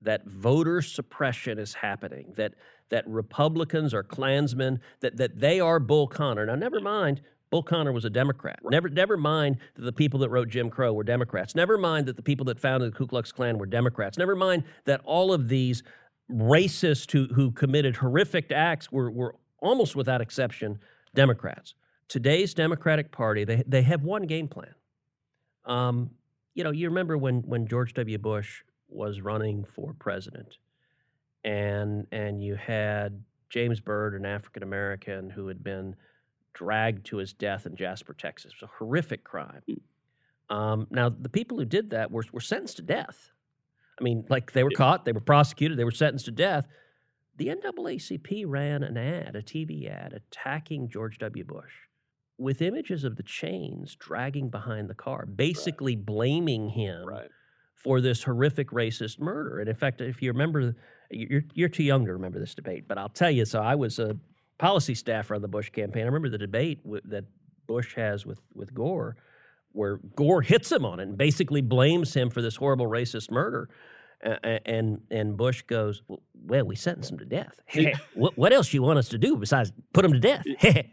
that 0.00 0.26
voter 0.26 0.82
suppression 0.82 1.58
is 1.58 1.74
happening, 1.74 2.32
that 2.36 2.54
that 2.90 3.06
Republicans 3.08 3.94
are 3.94 4.02
Klansmen, 4.02 4.80
that 5.00 5.16
that 5.16 5.38
they 5.40 5.60
are 5.60 5.78
Bull 5.78 6.06
Connor. 6.06 6.46
Now, 6.46 6.54
never 6.56 6.80
mind, 6.80 7.22
Bull 7.52 7.62
Connor 7.62 7.92
was 7.92 8.06
a 8.06 8.10
Democrat. 8.10 8.58
Never, 8.64 8.88
never 8.88 9.18
mind 9.18 9.58
that 9.74 9.82
the 9.82 9.92
people 9.92 10.18
that 10.20 10.30
wrote 10.30 10.48
Jim 10.48 10.70
Crow 10.70 10.94
were 10.94 11.04
Democrats. 11.04 11.54
Never 11.54 11.76
mind 11.76 12.06
that 12.06 12.16
the 12.16 12.22
people 12.22 12.46
that 12.46 12.58
founded 12.58 12.90
the 12.90 12.96
Ku 12.96 13.06
Klux 13.06 13.30
Klan 13.30 13.58
were 13.58 13.66
Democrats. 13.66 14.16
Never 14.16 14.34
mind 14.34 14.64
that 14.86 15.02
all 15.04 15.34
of 15.34 15.48
these 15.48 15.82
racists 16.30 17.12
who 17.12 17.26
who 17.34 17.50
committed 17.50 17.96
horrific 17.96 18.50
acts 18.50 18.90
were 18.90 19.10
were 19.10 19.36
almost 19.60 19.94
without 19.94 20.22
exception 20.22 20.78
Democrats. 21.14 21.74
Today's 22.08 22.54
Democratic 22.54 23.12
Party, 23.12 23.44
they 23.44 23.62
they 23.66 23.82
have 23.82 24.02
one 24.02 24.22
game 24.22 24.48
plan. 24.48 24.74
Um, 25.66 26.12
you 26.54 26.64
know, 26.64 26.70
you 26.70 26.88
remember 26.88 27.18
when 27.18 27.42
when 27.42 27.66
George 27.66 27.92
W. 27.92 28.16
Bush 28.16 28.62
was 28.88 29.20
running 29.20 29.66
for 29.74 29.92
president, 29.98 30.56
and 31.44 32.06
and 32.10 32.42
you 32.42 32.54
had 32.54 33.22
James 33.50 33.78
Byrd, 33.78 34.14
an 34.14 34.24
African 34.24 34.62
American 34.62 35.28
who 35.28 35.48
had 35.48 35.62
been 35.62 35.96
dragged 36.54 37.06
to 37.06 37.16
his 37.18 37.32
death 37.32 37.66
in 37.66 37.76
Jasper, 37.76 38.14
Texas. 38.14 38.52
It 38.52 38.62
was 38.62 38.70
a 38.70 38.76
horrific 38.78 39.24
crime. 39.24 39.62
Um, 40.50 40.86
now, 40.90 41.08
the 41.08 41.28
people 41.28 41.58
who 41.58 41.64
did 41.64 41.90
that 41.90 42.10
were, 42.10 42.24
were 42.32 42.40
sentenced 42.40 42.76
to 42.76 42.82
death. 42.82 43.30
I 43.98 44.04
mean, 44.04 44.24
like 44.28 44.52
they 44.52 44.64
were 44.64 44.70
caught, 44.70 45.04
they 45.04 45.12
were 45.12 45.20
prosecuted, 45.20 45.78
they 45.78 45.84
were 45.84 45.90
sentenced 45.90 46.26
to 46.26 46.30
death. 46.30 46.66
The 47.36 47.48
NAACP 47.48 48.44
ran 48.46 48.82
an 48.82 48.96
ad, 48.96 49.36
a 49.36 49.42
TV 49.42 49.90
ad, 49.90 50.12
attacking 50.12 50.88
George 50.88 51.18
W. 51.18 51.44
Bush 51.44 51.72
with 52.38 52.60
images 52.60 53.04
of 53.04 53.16
the 53.16 53.22
chains 53.22 53.94
dragging 53.94 54.50
behind 54.50 54.90
the 54.90 54.94
car, 54.94 55.24
basically 55.26 55.96
blaming 55.96 56.70
him 56.70 57.06
right. 57.06 57.28
for 57.74 58.00
this 58.00 58.24
horrific 58.24 58.70
racist 58.70 59.18
murder. 59.20 59.60
And 59.60 59.68
in 59.68 59.76
fact, 59.76 60.00
if 60.00 60.20
you 60.20 60.32
remember, 60.32 60.74
you're, 61.10 61.44
you're 61.54 61.68
too 61.68 61.84
young 61.84 62.04
to 62.06 62.12
remember 62.12 62.38
this 62.38 62.54
debate, 62.54 62.86
but 62.88 62.98
I'll 62.98 63.08
tell 63.08 63.30
you. 63.30 63.44
So 63.44 63.60
I 63.60 63.74
was 63.76 63.98
a 63.98 64.16
policy 64.62 64.94
staffer 64.94 65.34
on 65.34 65.42
the 65.42 65.48
Bush 65.48 65.70
campaign. 65.70 66.04
I 66.04 66.06
remember 66.06 66.28
the 66.28 66.38
debate 66.38 66.84
w- 66.84 67.02
that 67.06 67.24
Bush 67.66 67.96
has 67.96 68.24
with, 68.24 68.40
with 68.54 68.72
Gore, 68.72 69.16
where 69.72 69.96
Gore 70.14 70.40
hits 70.42 70.70
him 70.70 70.84
on 70.84 71.00
it 71.00 71.08
and 71.08 71.18
basically 71.18 71.60
blames 71.60 72.14
him 72.14 72.30
for 72.30 72.40
this 72.40 72.54
horrible 72.56 72.86
racist 72.86 73.28
murder. 73.30 73.68
A- 74.22 74.60
And 74.64 75.00
and 75.10 75.36
Bush 75.36 75.62
goes, 75.62 76.02
well, 76.06 76.64
we 76.64 76.76
sentenced 76.76 77.10
him 77.10 77.18
to 77.18 77.24
death. 77.24 77.58
what, 78.14 78.38
what 78.38 78.52
else 78.52 78.72
you 78.72 78.82
want 78.82 79.00
us 79.00 79.08
to 79.08 79.18
do 79.18 79.36
besides 79.36 79.72
put 79.92 80.04
him 80.04 80.12
to 80.12 80.20
death? 80.20 80.44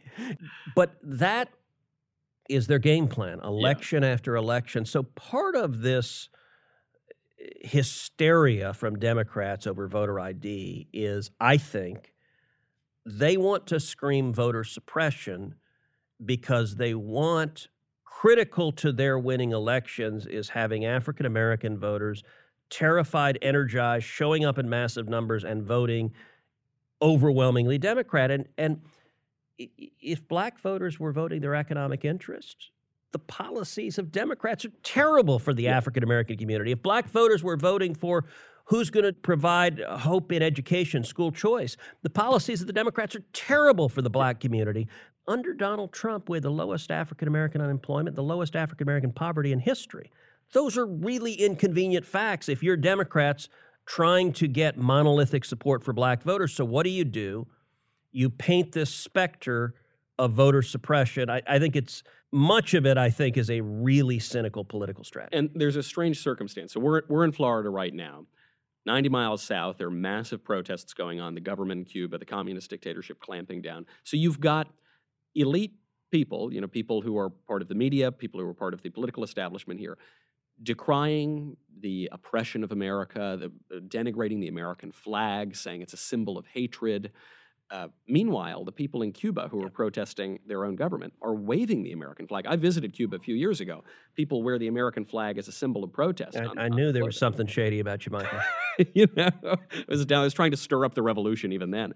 but 0.75 0.95
that 1.03 1.49
is 2.49 2.65
their 2.65 2.79
game 2.79 3.07
plan, 3.07 3.39
election 3.43 4.03
after 4.03 4.35
election. 4.35 4.83
So 4.83 5.03
part 5.03 5.55
of 5.55 5.81
this 5.81 6.29
eh, 7.39 7.45
hysteria 7.61 8.73
from 8.73 8.97
Democrats 8.97 9.67
over 9.67 9.87
voter 9.87 10.19
ID 10.19 10.87
is, 10.91 11.29
I 11.39 11.57
think, 11.57 12.13
they 13.05 13.37
want 13.37 13.67
to 13.67 13.79
scream 13.79 14.33
voter 14.33 14.63
suppression 14.63 15.55
because 16.23 16.75
they 16.75 16.93
want 16.93 17.67
critical 18.03 18.71
to 18.73 18.91
their 18.91 19.17
winning 19.17 19.51
elections 19.51 20.25
is 20.25 20.49
having 20.49 20.85
African 20.85 21.25
American 21.25 21.77
voters 21.77 22.23
terrified, 22.69 23.37
energized, 23.41 24.05
showing 24.05 24.45
up 24.45 24.57
in 24.57 24.69
massive 24.69 25.07
numbers 25.07 25.43
and 25.43 25.63
voting 25.63 26.11
overwhelmingly 27.01 27.77
Democrat. 27.77 28.29
And, 28.29 28.47
and 28.57 28.81
if 29.57 30.27
black 30.27 30.59
voters 30.59 30.99
were 30.99 31.11
voting 31.11 31.41
their 31.41 31.55
economic 31.55 32.05
interest, 32.05 32.71
the 33.11 33.19
policies 33.19 33.97
of 33.97 34.11
Democrats 34.11 34.65
are 34.65 34.71
terrible 34.83 35.39
for 35.39 35.53
the 35.53 35.67
African 35.67 36.03
American 36.03 36.37
community. 36.37 36.71
If 36.71 36.81
black 36.81 37.09
voters 37.09 37.43
were 37.43 37.57
voting 37.57 37.95
for 37.95 38.25
who's 38.69 38.91
going 38.91 39.03
to 39.03 39.13
provide 39.13 39.81
uh, 39.81 39.97
hope 39.97 40.31
in 40.31 40.43
education, 40.43 41.03
school 41.03 41.31
choice, 41.31 41.75
the 42.03 42.09
policies 42.09 42.61
of 42.61 42.67
the 42.67 42.73
Democrats 42.73 43.15
are 43.15 43.23
terrible 43.33 43.89
for 43.89 44.01
the 44.01 44.09
black 44.09 44.39
community. 44.39 44.87
Under 45.27 45.53
Donald 45.53 45.91
Trump, 45.91 46.29
we 46.29 46.37
had 46.37 46.43
the 46.43 46.51
lowest 46.51 46.91
African 46.91 47.27
American 47.27 47.61
unemployment, 47.61 48.15
the 48.15 48.23
lowest 48.23 48.55
African 48.55 48.85
American 48.85 49.11
poverty 49.11 49.51
in 49.51 49.59
history. 49.59 50.11
Those 50.53 50.77
are 50.77 50.85
really 50.85 51.33
inconvenient 51.33 52.05
facts 52.05 52.47
if 52.47 52.63
you're 52.63 52.77
Democrats 52.77 53.49
trying 53.85 54.33
to 54.33 54.47
get 54.47 54.77
monolithic 54.77 55.45
support 55.45 55.83
for 55.83 55.93
black 55.93 56.21
voters. 56.21 56.53
So, 56.53 56.63
what 56.63 56.83
do 56.83 56.89
you 56.91 57.03
do? 57.03 57.47
You 58.11 58.29
paint 58.29 58.71
this 58.71 58.93
specter 58.93 59.73
of 60.19 60.33
voter 60.33 60.61
suppression. 60.61 61.29
I, 61.29 61.41
I 61.47 61.59
think 61.59 61.75
it's 61.75 62.03
much 62.31 62.75
of 62.75 62.85
it, 62.85 62.97
I 62.97 63.09
think, 63.09 63.37
is 63.37 63.49
a 63.49 63.61
really 63.61 64.19
cynical 64.19 64.63
political 64.63 65.03
strategy. 65.03 65.37
And 65.37 65.49
there's 65.55 65.75
a 65.75 65.83
strange 65.83 66.21
circumstance. 66.21 66.73
So 66.73 66.79
we're 66.79 67.01
we're 67.07 67.23
in 67.23 67.31
Florida 67.31 67.69
right 67.69 67.93
now. 67.93 68.25
90 68.85 69.09
miles 69.09 69.43
south, 69.43 69.77
there 69.77 69.87
are 69.87 69.91
massive 69.91 70.43
protests 70.43 70.93
going 70.93 71.19
on. 71.19 71.35
The 71.35 71.41
government 71.41 71.79
in 71.79 71.85
Cuba, 71.85 72.17
the 72.17 72.25
communist 72.25 72.69
dictatorship 72.69 73.19
clamping 73.19 73.61
down. 73.61 73.85
So 74.03 74.17
you've 74.17 74.39
got 74.39 74.67
elite 75.35 75.73
people, 76.11 76.51
you 76.53 76.61
know, 76.61 76.67
people 76.67 77.01
who 77.01 77.17
are 77.17 77.29
part 77.29 77.61
of 77.61 77.67
the 77.67 77.75
media, 77.75 78.11
people 78.11 78.39
who 78.39 78.47
are 78.47 78.53
part 78.53 78.73
of 78.73 78.81
the 78.81 78.89
political 78.89 79.23
establishment 79.23 79.79
here, 79.79 79.97
decrying 80.63 81.55
the 81.81 82.09
oppression 82.11 82.63
of 82.63 82.71
America, 82.71 83.37
the, 83.39 83.75
uh, 83.75 83.79
denigrating 83.81 84.39
the 84.41 84.47
American 84.47 84.91
flag, 84.91 85.55
saying 85.55 85.81
it's 85.81 85.93
a 85.93 85.97
symbol 85.97 86.37
of 86.37 86.45
hatred. 86.47 87.11
Uh, 87.71 87.87
meanwhile, 88.07 88.63
the 88.65 88.71
people 88.71 89.03
in 89.03 89.11
Cuba 89.11 89.47
who 89.47 89.63
are 89.63 89.69
protesting 89.69 90.39
their 90.47 90.65
own 90.65 90.75
government 90.75 91.13
are 91.21 91.35
waving 91.35 91.83
the 91.83 91.91
American 91.91 92.25
flag. 92.27 92.47
I 92.47 92.55
visited 92.55 92.93
Cuba 92.93 93.17
a 93.17 93.19
few 93.19 93.35
years 93.35 93.61
ago. 93.61 93.83
People 94.15 94.41
wear 94.41 94.57
the 94.57 94.67
American 94.67 95.05
flag 95.05 95.37
as 95.37 95.47
a 95.47 95.51
symbol 95.51 95.83
of 95.83 95.93
protest. 95.93 96.35
I, 96.35 96.45
on- 96.45 96.57
I 96.57 96.65
on 96.65 96.71
knew 96.71 96.87
the 96.87 96.93
there 96.93 97.05
was 97.05 97.17
something 97.17 97.45
shady 97.45 97.79
about 97.79 98.05
you, 98.07 98.11
Michael. 98.11 98.39
you 98.93 99.07
know, 99.15 99.29
I 99.43 99.57
was. 99.87 100.05
I 100.11 100.21
was 100.23 100.33
trying 100.33 100.51
to 100.51 100.57
stir 100.57 100.83
up 100.83 100.95
the 100.95 101.03
revolution 101.03 101.51
even 101.51 101.69
then. 101.69 101.93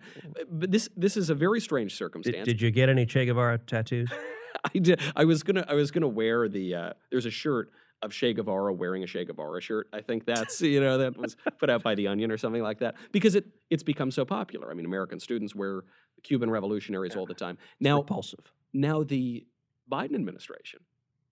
But 0.49 0.71
this 0.71 0.89
this 0.95 1.17
is 1.17 1.29
a 1.31 1.35
very 1.35 1.59
strange 1.59 1.95
circumstance. 1.95 2.45
did, 2.45 2.45
did 2.45 2.61
you 2.61 2.69
get 2.69 2.89
any 2.89 3.05
Che 3.05 3.25
Guevara 3.25 3.57
tattoos? 3.57 4.11
I 4.75 4.77
did. 4.77 5.01
I 5.15 5.25
was 5.25 5.41
gonna. 5.41 5.65
I 5.67 5.73
was 5.73 5.89
gonna 5.91 6.07
wear 6.07 6.47
the. 6.47 6.75
Uh, 6.75 6.93
there's 7.09 7.25
a 7.25 7.31
shirt 7.31 7.71
of 8.03 8.11
Che 8.11 8.33
Guevara 8.33 8.73
wearing 8.73 9.03
a 9.03 9.07
Che 9.07 9.25
Guevara 9.25 9.61
shirt. 9.61 9.87
I 9.93 10.01
think 10.01 10.25
that's 10.27 10.61
you 10.61 10.79
know 10.79 10.97
that 10.99 11.17
was 11.17 11.35
put 11.57 11.69
out 11.69 11.81
by 11.81 11.95
the 11.95 12.07
Onion 12.07 12.31
or 12.31 12.37
something 12.37 12.61
like 12.61 12.79
that 12.79 12.95
because 13.11 13.35
it 13.35 13.45
it's 13.69 13.83
become 13.83 14.11
so 14.11 14.25
popular. 14.25 14.69
I 14.69 14.75
mean, 14.75 14.85
American 14.85 15.19
students 15.19 15.55
wear 15.55 15.83
Cuban 16.21 16.49
revolutionaries 16.49 17.15
all 17.15 17.25
the 17.25 17.33
time. 17.33 17.57
Now, 17.79 17.97
repulsive. 17.97 18.51
now 18.71 19.03
the 19.03 19.45
Biden 19.91 20.15
administration 20.15 20.79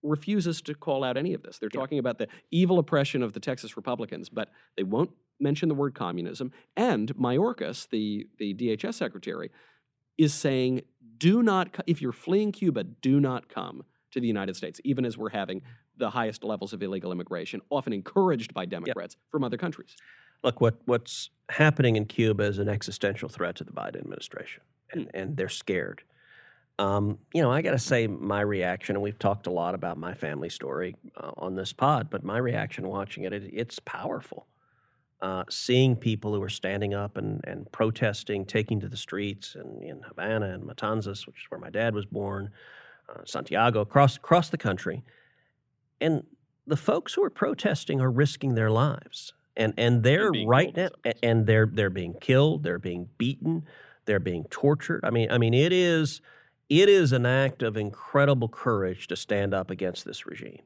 refuses 0.02 0.60
to 0.62 0.74
call 0.74 1.04
out 1.04 1.16
any 1.16 1.32
of 1.32 1.42
this. 1.42 1.58
They're 1.58 1.68
talking 1.68 1.98
about 1.98 2.18
the 2.18 2.26
evil 2.50 2.78
oppression 2.78 3.22
of 3.22 3.32
the 3.32 3.40
Texas 3.40 3.76
Republicans, 3.76 4.28
but 4.28 4.50
they 4.76 4.82
won't 4.82 5.10
mention 5.40 5.68
the 5.68 5.74
word 5.74 5.94
communism. 5.94 6.52
And 6.76 7.14
Mayorkas, 7.16 7.88
the 7.88 8.26
the 8.38 8.54
DHS 8.54 8.94
secretary, 8.94 9.50
is 10.18 10.34
saying, 10.34 10.82
"Do 11.18 11.42
not 11.42 11.82
if 11.86 12.02
you're 12.02 12.12
fleeing 12.12 12.52
Cuba, 12.52 12.84
do 12.84 13.20
not 13.20 13.48
come 13.48 13.84
to 14.12 14.20
the 14.20 14.26
United 14.26 14.56
States, 14.56 14.80
even 14.84 15.04
as 15.04 15.18
we're 15.18 15.30
having 15.30 15.62
the 16.02 16.10
highest 16.10 16.44
levels 16.44 16.72
of 16.72 16.82
illegal 16.82 17.12
immigration, 17.12 17.60
often 17.70 17.92
encouraged 17.92 18.52
by 18.52 18.64
Democrats 18.66 19.16
from 19.30 19.44
other 19.44 19.56
countries." 19.56 19.96
Look, 20.44 20.60
what 20.60 20.76
what's 20.84 21.30
happening 21.48 21.96
in 21.96 22.04
Cuba 22.06 22.44
is 22.44 22.58
an 22.58 22.68
existential 22.68 23.28
threat 23.28 23.54
to 23.56 23.64
the 23.64 23.72
Biden 23.72 23.96
administration, 23.96 24.62
and, 24.92 25.10
and 25.14 25.36
they're 25.36 25.48
scared. 25.48 26.02
Um, 26.78 27.18
you 27.32 27.42
know, 27.42 27.52
I 27.52 27.62
got 27.62 27.72
to 27.72 27.78
say, 27.78 28.06
my 28.06 28.40
reaction, 28.40 28.96
and 28.96 29.02
we've 29.02 29.18
talked 29.18 29.46
a 29.46 29.50
lot 29.50 29.74
about 29.74 29.98
my 29.98 30.14
family 30.14 30.48
story 30.48 30.96
uh, 31.16 31.30
on 31.36 31.54
this 31.54 31.72
pod, 31.72 32.08
but 32.10 32.24
my 32.24 32.38
reaction 32.38 32.88
watching 32.88 33.24
it, 33.24 33.32
it 33.32 33.50
it's 33.52 33.78
powerful. 33.78 34.46
Uh, 35.20 35.44
seeing 35.48 35.94
people 35.94 36.34
who 36.34 36.42
are 36.42 36.48
standing 36.48 36.94
up 36.94 37.16
and, 37.16 37.40
and 37.44 37.70
protesting, 37.70 38.44
taking 38.44 38.80
to 38.80 38.88
the 38.88 38.96
streets, 38.96 39.54
and 39.54 39.80
in 39.82 40.02
Havana 40.02 40.54
and 40.54 40.64
Matanzas, 40.64 41.26
which 41.26 41.36
is 41.36 41.44
where 41.48 41.60
my 41.60 41.70
dad 41.70 41.94
was 41.94 42.06
born, 42.06 42.50
uh, 43.08 43.20
Santiago, 43.24 43.82
across 43.82 44.16
across 44.16 44.48
the 44.48 44.58
country, 44.58 45.04
and 46.02 46.24
the 46.66 46.76
folks 46.76 47.14
who 47.14 47.24
are 47.24 47.30
protesting 47.30 48.00
are 48.00 48.10
risking 48.10 48.54
their 48.54 48.70
lives, 48.70 49.32
and 49.56 49.74
and 49.76 50.02
they're 50.02 50.30
right 50.46 50.76
now, 50.76 50.88
some 50.88 50.94
a- 51.04 51.08
cases. 51.08 51.20
and 51.22 51.46
they're 51.46 51.70
they're 51.72 51.90
being 51.90 52.14
killed, 52.20 52.62
they're 52.62 52.78
being 52.78 53.08
beaten, 53.18 53.64
they're 54.04 54.20
being 54.20 54.44
tortured. 54.50 55.00
I 55.04 55.10
mean, 55.10 55.30
I 55.30 55.38
mean, 55.38 55.54
it 55.54 55.72
is 55.72 56.20
it 56.68 56.88
is 56.88 57.12
an 57.12 57.26
act 57.26 57.62
of 57.62 57.76
incredible 57.76 58.48
courage 58.48 59.06
to 59.08 59.16
stand 59.16 59.54
up 59.54 59.70
against 59.70 60.04
this 60.04 60.26
regime. 60.26 60.62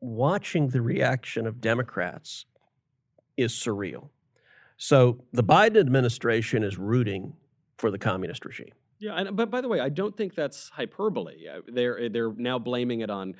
Watching 0.00 0.68
the 0.68 0.80
reaction 0.80 1.46
of 1.46 1.60
Democrats 1.60 2.46
is 3.36 3.52
surreal. 3.52 4.08
So 4.78 5.24
the 5.32 5.44
Biden 5.44 5.78
administration 5.78 6.62
is 6.62 6.78
rooting 6.78 7.34
for 7.76 7.90
the 7.90 7.98
communist 7.98 8.44
regime. 8.46 8.72
Yeah, 9.00 9.14
and, 9.14 9.34
but 9.34 9.50
by 9.50 9.62
the 9.62 9.68
way, 9.68 9.80
I 9.80 9.88
don't 9.88 10.14
think 10.14 10.34
that's 10.34 10.68
hyperbole. 10.68 11.48
Uh, 11.48 11.60
They're 11.66 12.08
they're 12.10 12.32
now 12.34 12.58
blaming 12.58 13.00
it 13.00 13.10
on 13.10 13.34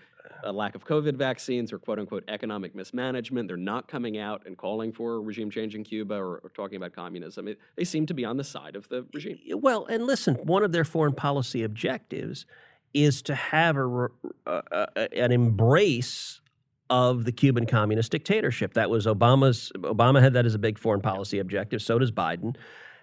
a 0.44 0.52
lack 0.52 0.74
of 0.74 0.84
COVID 0.86 1.16
vaccines 1.16 1.72
or 1.72 1.78
quote 1.78 1.98
unquote 1.98 2.24
economic 2.28 2.74
mismanagement. 2.74 3.46
They're 3.46 3.56
not 3.56 3.86
coming 3.86 4.18
out 4.18 4.42
and 4.46 4.56
calling 4.56 4.92
for 4.92 5.20
regime 5.20 5.50
change 5.50 5.74
in 5.74 5.84
Cuba 5.84 6.14
or, 6.14 6.38
or 6.38 6.50
talking 6.54 6.76
about 6.76 6.94
communism. 6.94 7.46
It, 7.46 7.58
they 7.76 7.84
seem 7.84 8.06
to 8.06 8.14
be 8.14 8.24
on 8.24 8.36
the 8.38 8.44
side 8.44 8.74
of 8.74 8.88
the 8.88 9.06
regime. 9.12 9.38
Well, 9.54 9.86
and 9.86 10.06
listen, 10.06 10.36
one 10.36 10.62
of 10.62 10.72
their 10.72 10.84
foreign 10.84 11.14
policy 11.14 11.62
objectives 11.62 12.46
is 12.94 13.22
to 13.22 13.34
have 13.34 13.76
a, 13.76 14.08
uh, 14.46 14.62
uh, 14.72 14.86
an 14.96 15.30
embrace 15.30 16.40
of 16.88 17.24
the 17.24 17.32
Cuban 17.32 17.66
communist 17.66 18.10
dictatorship. 18.10 18.74
That 18.74 18.90
was 18.90 19.06
Obama's. 19.06 19.70
Obama 19.76 20.20
had 20.20 20.32
that 20.32 20.46
as 20.46 20.54
a 20.54 20.58
big 20.58 20.78
foreign 20.78 21.00
policy 21.00 21.38
objective. 21.38 21.82
So 21.82 21.98
does 21.98 22.10
Biden. 22.10 22.56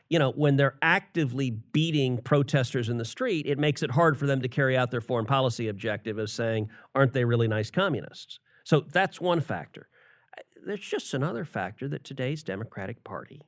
You 0.09 0.19
know, 0.19 0.31
when 0.31 0.55
they're 0.55 0.77
actively 0.81 1.51
beating 1.51 2.19
protesters 2.19 2.87
in 2.89 2.97
the 2.97 3.05
street, 3.05 3.45
it 3.45 3.59
makes 3.59 3.83
it 3.83 3.91
hard 3.91 4.17
for 4.17 4.25
them 4.25 4.41
to 4.41 4.47
carry 4.47 4.77
out 4.77 4.89
their 4.89 5.01
foreign 5.01 5.25
policy 5.25 5.67
objective 5.67 6.17
of 6.17 6.29
saying, 6.29 6.69
"Aren't 6.95 7.13
they 7.13 7.25
really 7.25 7.47
nice 7.47 7.69
communists?" 7.69 8.39
So 8.63 8.81
that's 8.81 9.19
one 9.19 9.41
factor. 9.41 9.89
Uh, 10.37 10.41
There's 10.65 10.79
just 10.79 11.13
another 11.13 11.45
factor 11.45 11.87
that 11.89 12.03
today's 12.03 12.43
Democratic 12.43 13.03
Party 13.03 13.41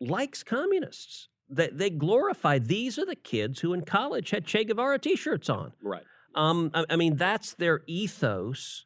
likes 0.00 0.42
communists. 0.42 1.28
They, 1.48 1.68
they 1.68 1.90
glorify 1.90 2.58
these 2.58 2.98
are 2.98 3.06
the 3.06 3.16
kids 3.16 3.60
who 3.60 3.72
in 3.72 3.82
college 3.82 4.30
had 4.30 4.44
Che 4.44 4.64
Guevara 4.64 4.98
T-shirts 4.98 5.48
on. 5.50 5.72
Right. 5.82 6.04
Um, 6.34 6.70
I, 6.74 6.84
I 6.90 6.96
mean, 6.96 7.16
that's 7.16 7.54
their 7.54 7.82
ethos. 7.86 8.84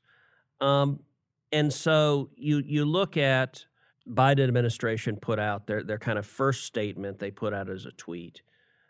Um, 0.60 1.00
and 1.52 1.72
so 1.72 2.30
you 2.36 2.62
you 2.64 2.84
look 2.84 3.16
at 3.16 3.66
Biden 4.08 4.44
administration 4.44 5.16
put 5.16 5.38
out 5.38 5.66
their 5.66 5.82
their 5.82 5.98
kind 5.98 6.18
of 6.18 6.26
first 6.26 6.64
statement 6.64 7.18
they 7.18 7.30
put 7.30 7.54
out 7.54 7.70
as 7.70 7.86
a 7.86 7.92
tweet 7.92 8.42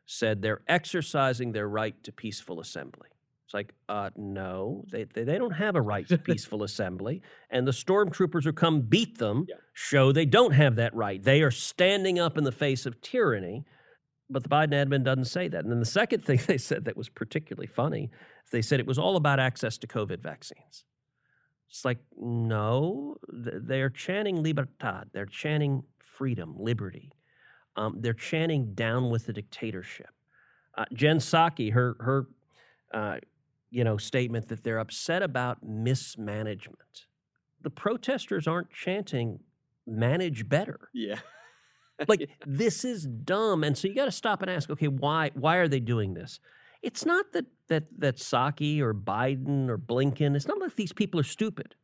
said 0.07 0.43
they're 0.43 0.63
exercising 0.69 1.53
their 1.53 1.69
right 1.69 1.95
to 2.05 2.13
peaceful 2.13 2.61
assembly. 2.61 3.09
It's 3.47 3.55
like, 3.55 3.73
uh, 3.89 4.11
no, 4.17 4.85
they, 4.91 5.05
they 5.05 5.25
they 5.25 5.39
don't 5.39 5.53
have 5.53 5.77
a 5.77 5.83
right 5.83 6.07
to 6.09 6.19
peaceful 6.31 6.63
assembly, 6.63 7.23
and 7.51 7.67
the 7.67 7.73
stormtroopers 7.73 8.45
who 8.45 8.53
come 8.53 8.81
beat 8.83 9.19
them 9.19 9.47
Yeah. 9.49 9.57
show 9.73 10.13
they 10.13 10.27
don't 10.27 10.53
have 10.53 10.77
that 10.77 10.95
right. 10.95 11.23
They 11.23 11.43
are 11.43 11.51
standing 11.51 12.19
up 12.19 12.37
in 12.39 12.45
the 12.45 12.53
face 12.53 12.87
of 12.87 13.01
tyranny. 13.01 13.65
But 14.31 14.43
the 14.43 14.49
Biden 14.49 14.71
admin 14.73 15.05
doesn't 15.05 15.27
say 15.27 15.49
that. 15.49 15.63
And 15.65 15.71
then 15.71 15.81
the 15.81 15.85
second 15.85 16.25
thing 16.25 16.41
they 16.47 16.57
said 16.57 16.87
that 16.87 16.97
was 16.97 17.11
particularly 17.11 17.67
funny 17.67 18.11
is 18.47 18.51
they 18.51 18.63
said 18.63 18.81
it 18.81 18.87
was 18.87 18.99
all 18.99 19.17
about 19.17 19.39
access 19.39 19.77
to 19.79 19.87
COVID 19.87 20.21
vaccines. 20.23 20.85
It's 21.69 21.85
like, 21.85 21.99
no, 22.17 23.17
they're 23.29 23.91
chanting 23.91 24.43
libertad. 24.43 25.11
They're 25.13 25.27
chanting 25.27 25.83
freedom, 25.99 26.55
liberty. 26.59 27.11
Um, 27.77 27.97
they're 28.01 28.13
chanting 28.13 28.75
down 28.75 29.11
with 29.11 29.27
the 29.27 29.33
dictatorship. 29.33 30.11
Uh, 30.77 30.85
Jen 30.93 31.19
Psaki, 31.19 31.73
her, 31.73 31.97
her 31.99 32.27
uh, 32.93 33.17
you 33.71 33.83
know, 33.83 33.97
statement 33.97 34.49
that 34.49 34.63
they're 34.63 34.79
upset 34.79 35.23
about 35.23 35.65
mismanagement. 35.65 37.07
The 37.63 37.71
protesters 37.71 38.47
aren't 38.47 38.71
chanting 38.71 39.41
manage 39.87 40.49
better 40.49 40.89
Yeah. 40.95 41.19
like 42.09 42.29
this 42.47 42.85
is 42.85 43.05
dumb 43.07 43.63
and 43.65 43.77
so 43.77 43.87
you 43.89 43.95
got 43.95 44.07
to 44.07 44.11
stop 44.13 44.41
and 44.43 44.51
ask 44.51 44.71
okay 44.71 44.89
why 44.89 45.31
why 45.35 45.57
are 45.57 45.69
they 45.69 45.81
doing 45.81 46.15
this 46.15 46.41
it's 46.85 47.05
not 47.05 47.33
that 47.33 47.47
that 47.69 47.85
that 47.99 48.17
Psaki 48.17 48.81
or 48.81 48.95
Biden 48.95 49.69
or 49.69 49.79
Blinken 49.79 50.37
it's 50.37 50.47
not 50.47 50.61
like 50.61 50.77
these 50.77 50.93
people 50.93 51.19
are 51.19 51.31
stupid 51.39 51.75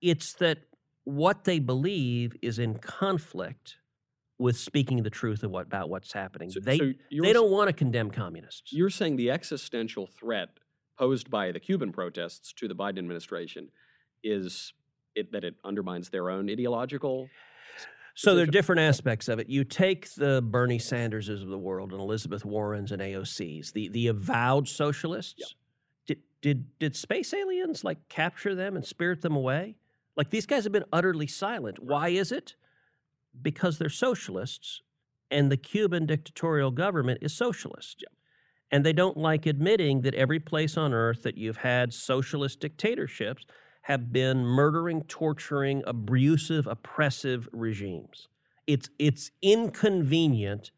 it's 0.00 0.34
that 0.34 0.58
what 1.04 1.44
they 1.44 1.58
believe 1.58 2.36
is 2.42 2.58
in 2.58 2.78
conflict 2.78 3.76
with 4.38 4.56
speaking 4.56 5.02
the 5.02 5.10
truth 5.10 5.42
of 5.42 5.50
what 5.50 5.66
about 5.66 5.88
what's 5.90 6.12
happening 6.12 6.50
So- 6.50 6.60
they 6.60 6.78
so 6.78 6.92
they 7.22 7.32
don't 7.32 7.50
want 7.50 7.68
to 7.68 7.72
condemn 7.72 8.10
communists 8.10 8.72
You're 8.72 8.90
saying 8.90 9.16
the 9.16 9.30
existential 9.30 10.06
threat 10.06 10.50
posed 10.98 11.30
by 11.30 11.50
the 11.50 11.60
Cuban 11.60 11.92
protests 11.92 12.52
to 12.58 12.68
the 12.68 12.74
Biden 12.74 12.98
administration 12.98 13.70
is 14.22 14.72
it, 15.14 15.32
that 15.32 15.44
it 15.44 15.54
undermines 15.64 16.10
their 16.10 16.30
own 16.30 16.48
ideological. 16.50 17.28
So 18.20 18.34
there 18.34 18.42
are 18.42 18.46
different 18.46 18.82
aspects 18.82 19.28
of 19.28 19.38
it. 19.38 19.48
You 19.48 19.64
take 19.64 20.14
the 20.14 20.42
Bernie 20.42 20.78
Sanderses 20.78 21.42
of 21.42 21.48
the 21.48 21.56
world 21.56 21.92
and 21.92 22.02
Elizabeth 22.02 22.44
Warrens 22.44 22.92
and 22.92 23.00
AOCs, 23.00 23.72
the 23.72 23.88
the 23.88 24.08
avowed 24.08 24.68
socialists. 24.68 25.54
Did 26.06 26.18
did 26.42 26.78
did 26.78 26.94
space 26.94 27.32
aliens 27.32 27.82
like 27.82 28.10
capture 28.10 28.54
them 28.54 28.76
and 28.76 28.84
spirit 28.84 29.22
them 29.22 29.34
away? 29.34 29.76
Like 30.18 30.28
these 30.28 30.44
guys 30.44 30.64
have 30.64 30.72
been 30.72 30.84
utterly 30.92 31.26
silent. 31.26 31.78
Why 31.82 32.10
is 32.10 32.30
it? 32.30 32.56
Because 33.40 33.78
they're 33.78 33.88
socialists, 33.88 34.82
and 35.30 35.50
the 35.50 35.56
Cuban 35.56 36.04
dictatorial 36.04 36.72
government 36.72 37.20
is 37.22 37.32
socialist. 37.32 38.04
And 38.70 38.84
they 38.84 38.92
don't 38.92 39.16
like 39.16 39.46
admitting 39.46 40.02
that 40.02 40.14
every 40.14 40.40
place 40.40 40.76
on 40.76 40.92
earth 40.92 41.22
that 41.22 41.38
you've 41.38 41.56
had 41.56 41.94
socialist 41.94 42.60
dictatorships 42.60 43.46
have 43.82 44.12
been 44.12 44.44
murdering, 44.44 45.02
torturing, 45.04 45.82
abusive, 45.86 46.66
oppressive 46.66 47.48
regimes. 47.52 48.28
It's 48.66 48.90
it's 48.98 49.30
inconvenient 49.42 50.70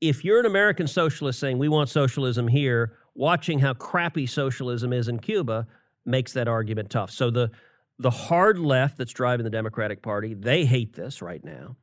if 0.00 0.24
you're 0.24 0.40
an 0.40 0.46
American 0.46 0.86
socialist 0.86 1.38
saying 1.38 1.58
we 1.58 1.68
want 1.68 1.88
socialism 1.88 2.48
here, 2.48 2.96
watching 3.14 3.60
how 3.60 3.74
crappy 3.74 4.26
socialism 4.26 4.92
is 4.92 5.08
in 5.08 5.18
Cuba 5.18 5.66
makes 6.04 6.32
that 6.32 6.48
argument 6.48 6.90
tough. 6.90 7.10
So 7.10 7.30
the 7.30 7.50
the 7.98 8.10
hard 8.10 8.58
left 8.58 8.98
that's 8.98 9.12
driving 9.12 9.44
the 9.44 9.50
Democratic 9.50 10.02
Party, 10.02 10.34
they 10.34 10.66
hate 10.66 10.94
this 10.94 11.22
right 11.22 11.42
now. 11.42 11.76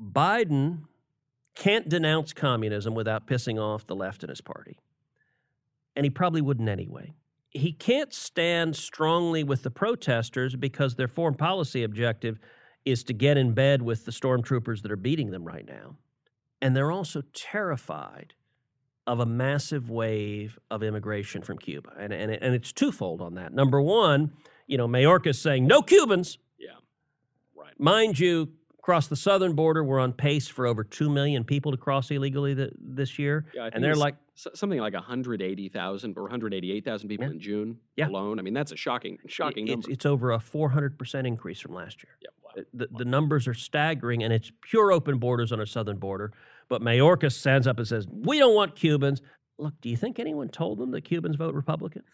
Biden 0.00 0.84
can't 1.54 1.88
denounce 1.88 2.32
communism 2.32 2.94
without 2.94 3.26
pissing 3.26 3.60
off 3.60 3.86
the 3.86 3.96
left 3.96 4.22
in 4.22 4.30
his 4.30 4.40
party. 4.40 4.78
And 5.94 6.06
he 6.06 6.10
probably 6.10 6.40
wouldn't 6.40 6.68
anyway 6.68 7.12
he 7.50 7.72
can't 7.72 8.12
stand 8.12 8.76
strongly 8.76 9.42
with 9.42 9.62
the 9.62 9.70
protesters 9.70 10.54
because 10.54 10.94
their 10.94 11.08
foreign 11.08 11.34
policy 11.34 11.82
objective 11.82 12.38
is 12.84 13.02
to 13.04 13.12
get 13.12 13.36
in 13.36 13.52
bed 13.52 13.82
with 13.82 14.04
the 14.04 14.10
stormtroopers 14.12 14.82
that 14.82 14.92
are 14.92 14.96
beating 14.96 15.30
them 15.30 15.44
right 15.44 15.66
now. 15.66 15.96
And 16.60 16.76
they're 16.76 16.92
also 16.92 17.22
terrified 17.32 18.34
of 19.06 19.20
a 19.20 19.26
massive 19.26 19.88
wave 19.88 20.58
of 20.70 20.82
immigration 20.82 21.40
from 21.40 21.58
Cuba. 21.58 21.92
And, 21.98 22.12
and, 22.12 22.30
and 22.30 22.54
it's 22.54 22.72
twofold 22.72 23.22
on 23.22 23.34
that. 23.34 23.52
Number 23.54 23.80
one, 23.80 24.32
you 24.66 24.76
know, 24.76 24.86
Mayorkas 24.86 25.36
saying, 25.36 25.66
no 25.66 25.80
Cubans. 25.80 26.38
Yeah. 26.58 26.72
Right. 27.56 27.78
Mind 27.78 28.18
you, 28.18 28.50
Across 28.88 29.08
the 29.08 29.16
southern 29.16 29.52
border, 29.52 29.84
we're 29.84 29.98
on 30.00 30.14
pace 30.14 30.48
for 30.48 30.66
over 30.66 30.82
2 30.82 31.10
million 31.10 31.44
people 31.44 31.70
to 31.72 31.76
cross 31.76 32.10
illegally 32.10 32.54
th- 32.54 32.72
this 32.80 33.18
year. 33.18 33.44
Yeah, 33.54 33.68
and 33.70 33.84
they're 33.84 33.94
like, 33.94 34.14
something 34.34 34.80
like 34.80 34.94
180,000 34.94 36.16
or 36.16 36.22
188,000 36.22 37.06
people 37.06 37.26
Yeah. 37.26 37.30
in 37.32 37.38
June 37.38 37.78
Yeah. 37.96 38.08
alone. 38.08 38.38
I 38.38 38.42
mean, 38.42 38.54
that's 38.54 38.72
a 38.72 38.76
shocking, 38.76 39.18
shocking 39.26 39.66
it's, 39.68 39.72
number. 39.72 39.90
it's 39.90 40.06
over 40.06 40.32
a 40.32 40.38
400% 40.38 41.26
increase 41.26 41.60
from 41.60 41.74
last 41.74 42.02
year. 42.02 42.16
yeah, 42.22 42.28
wow. 42.42 42.50
The, 42.72 42.86
the, 42.86 42.98
the 43.00 43.04
numbers 43.04 43.46
are 43.46 43.52
staggering, 43.52 44.22
and 44.22 44.32
it's 44.32 44.50
pure 44.62 44.90
open 44.90 45.18
borders 45.18 45.52
on 45.52 45.60
our 45.60 45.66
southern 45.66 45.98
border. 45.98 46.32
But 46.70 46.80
Mayorkas 46.80 47.32
stands 47.32 47.66
up 47.66 47.76
and 47.76 47.86
says, 47.86 48.06
We 48.10 48.38
don't 48.38 48.54
want 48.54 48.74
Cubans. 48.74 49.20
Look, 49.58 49.74
do 49.82 49.90
you 49.90 49.98
think 49.98 50.18
anyone 50.18 50.48
told 50.48 50.78
them 50.78 50.92
that 50.92 51.02
Cubans 51.02 51.36
vote 51.36 51.54
Republican? 51.54 52.04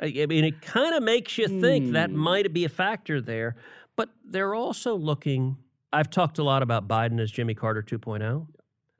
I 0.00 0.26
mean, 0.26 0.42
it 0.42 0.60
kind 0.62 0.96
of 0.96 1.04
makes 1.04 1.38
you 1.38 1.46
think 1.46 1.92
that 1.92 2.10
Hmm. 2.10 2.16
might 2.16 2.52
be 2.52 2.64
a 2.64 2.68
factor 2.68 3.20
there. 3.20 3.54
But 3.94 4.08
they're 4.24 4.56
also 4.56 4.96
looking. 4.96 5.58
I've 5.94 6.10
talked 6.10 6.38
a 6.38 6.42
lot 6.42 6.64
about 6.64 6.88
Biden 6.88 7.20
as 7.20 7.30
Jimmy 7.30 7.54
Carter 7.54 7.80
2.0. 7.80 8.48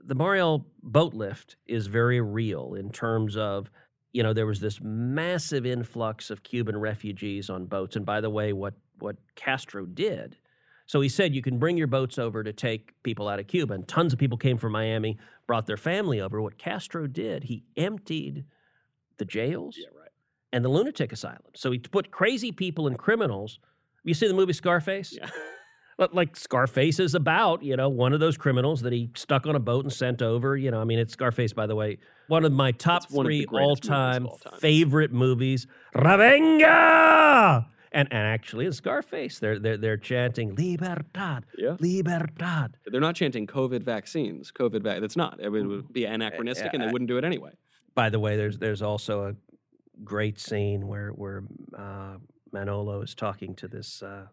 The 0.07 0.15
Mariel 0.15 0.65
boat 0.81 1.13
lift 1.13 1.57
is 1.67 1.89
very 1.89 2.21
real 2.21 2.75
in 2.75 2.93
terms 2.93 3.37
of, 3.37 3.69
you 4.13 4.23
know, 4.23 4.33
there 4.33 4.47
was 4.47 4.61
this 4.61 4.79
massive 4.81 5.67
influx 5.67 6.31
of 6.31 6.45
Cuban 6.45 6.79
refugees 6.79 7.51
on 7.51 7.67
boats. 7.67 7.97
And 7.97 8.07
by 8.07 8.21
the 8.21 8.31
way, 8.31 8.53
what, 8.53 8.75
what 9.01 9.17
Castro 9.35 9.87
did, 9.87 10.37
so 10.87 11.01
he 11.01 11.09
said 11.09 11.35
you 11.35 11.43
can 11.43 11.59
bring 11.59 11.77
your 11.77 11.89
boats 11.89 12.17
over 12.17 12.45
to 12.45 12.53
take 12.53 12.93
people 13.03 13.27
out 13.27 13.41
of 13.41 13.49
Cuba. 13.49 13.75
And 13.75 13.89
tons 13.89 14.13
of 14.13 14.21
people 14.21 14.39
came 14.39 14.57
from 14.57 14.71
Miami, 14.71 15.19
brought 15.49 15.67
their 15.67 15.77
family 15.77 16.21
over. 16.21 16.41
What 16.41 16.59
Castro 16.59 17.09
did, 17.09 17.43
he 17.43 17.65
emptied 17.77 18.45
the 19.17 19.25
jails 19.25 19.77
yeah, 19.81 19.89
right. 19.99 20.11
and 20.53 20.65
the 20.65 20.69
lunatic 20.69 21.11
asylum. 21.11 21.43
So 21.57 21.73
he 21.73 21.79
put 21.81 22.13
crazy 22.13 22.53
people 22.53 22.87
and 22.87 22.97
criminals. 22.97 23.59
You 24.05 24.15
see 24.15 24.29
the 24.29 24.35
movie 24.35 24.53
Scarface? 24.53 25.13
Yeah. 25.13 25.29
But 25.97 26.15
like 26.15 26.37
Scarface 26.37 26.99
is 26.99 27.15
about, 27.15 27.63
you 27.63 27.77
know, 27.77 27.89
one 27.89 28.13
of 28.13 28.21
those 28.21 28.37
criminals 28.37 28.81
that 28.83 28.93
he 28.93 29.11
stuck 29.15 29.47
on 29.47 29.55
a 29.55 29.61
boat 29.61 29.85
and 29.85 29.93
sent 29.93 30.23
over. 30.23 30.57
You 30.57 30.71
know, 30.71 30.81
I 30.81 30.85
mean, 30.85 30.99
it's 30.99 31.13
Scarface, 31.13 31.53
by 31.53 31.67
the 31.67 31.77
way, 31.77 31.99
one 32.29 32.45
of 32.45 32.53
my 32.53 32.73
top 32.73 33.05
It's 33.05 33.15
three 33.15 33.47
all-time 33.47 34.27
all 34.27 34.39
time. 34.39 34.59
favorite 34.59 35.13
movies. 35.13 35.67
Ravenga! 35.95 37.67
And 37.93 38.09
and 38.13 38.27
actually, 38.27 38.67
in 38.67 38.73
Scarface, 38.73 39.39
they're 39.39 39.61
they're 39.61 39.77
they're 39.77 39.97
chanting 39.97 40.57
Libertad, 40.57 41.45
Yeah. 41.57 41.77
Libertad. 41.79 42.77
They're 42.87 43.01
not 43.01 43.15
chanting 43.15 43.47
COVID 43.47 43.85
vaccines. 43.85 44.51
COVID 44.51 44.83
vac. 44.83 45.01
That's 45.01 45.17
not. 45.17 45.39
It 45.41 45.49
would- 45.49 45.67
would 45.69 45.93
be 45.93 46.05
anachronistic, 46.05 46.75
and 46.75 46.83
they 46.83 46.89
wouldn't 46.89 47.09
do 47.09 47.19
it 47.19 47.25
anyway. 47.25 47.53
By 47.95 48.11
the 48.11 48.19
way, 48.19 48.37
there's 48.37 48.59
there's 48.59 48.83
also 48.83 49.29
a 49.29 49.35
great 50.03 50.41
scene 50.41 50.89
where 50.89 51.11
where 51.11 51.45
uh, 51.79 52.17
Manolo 52.53 53.01
is 53.03 53.15
talking 53.15 53.55
to 53.55 53.69
this 53.69 54.03
uh, 54.03 54.27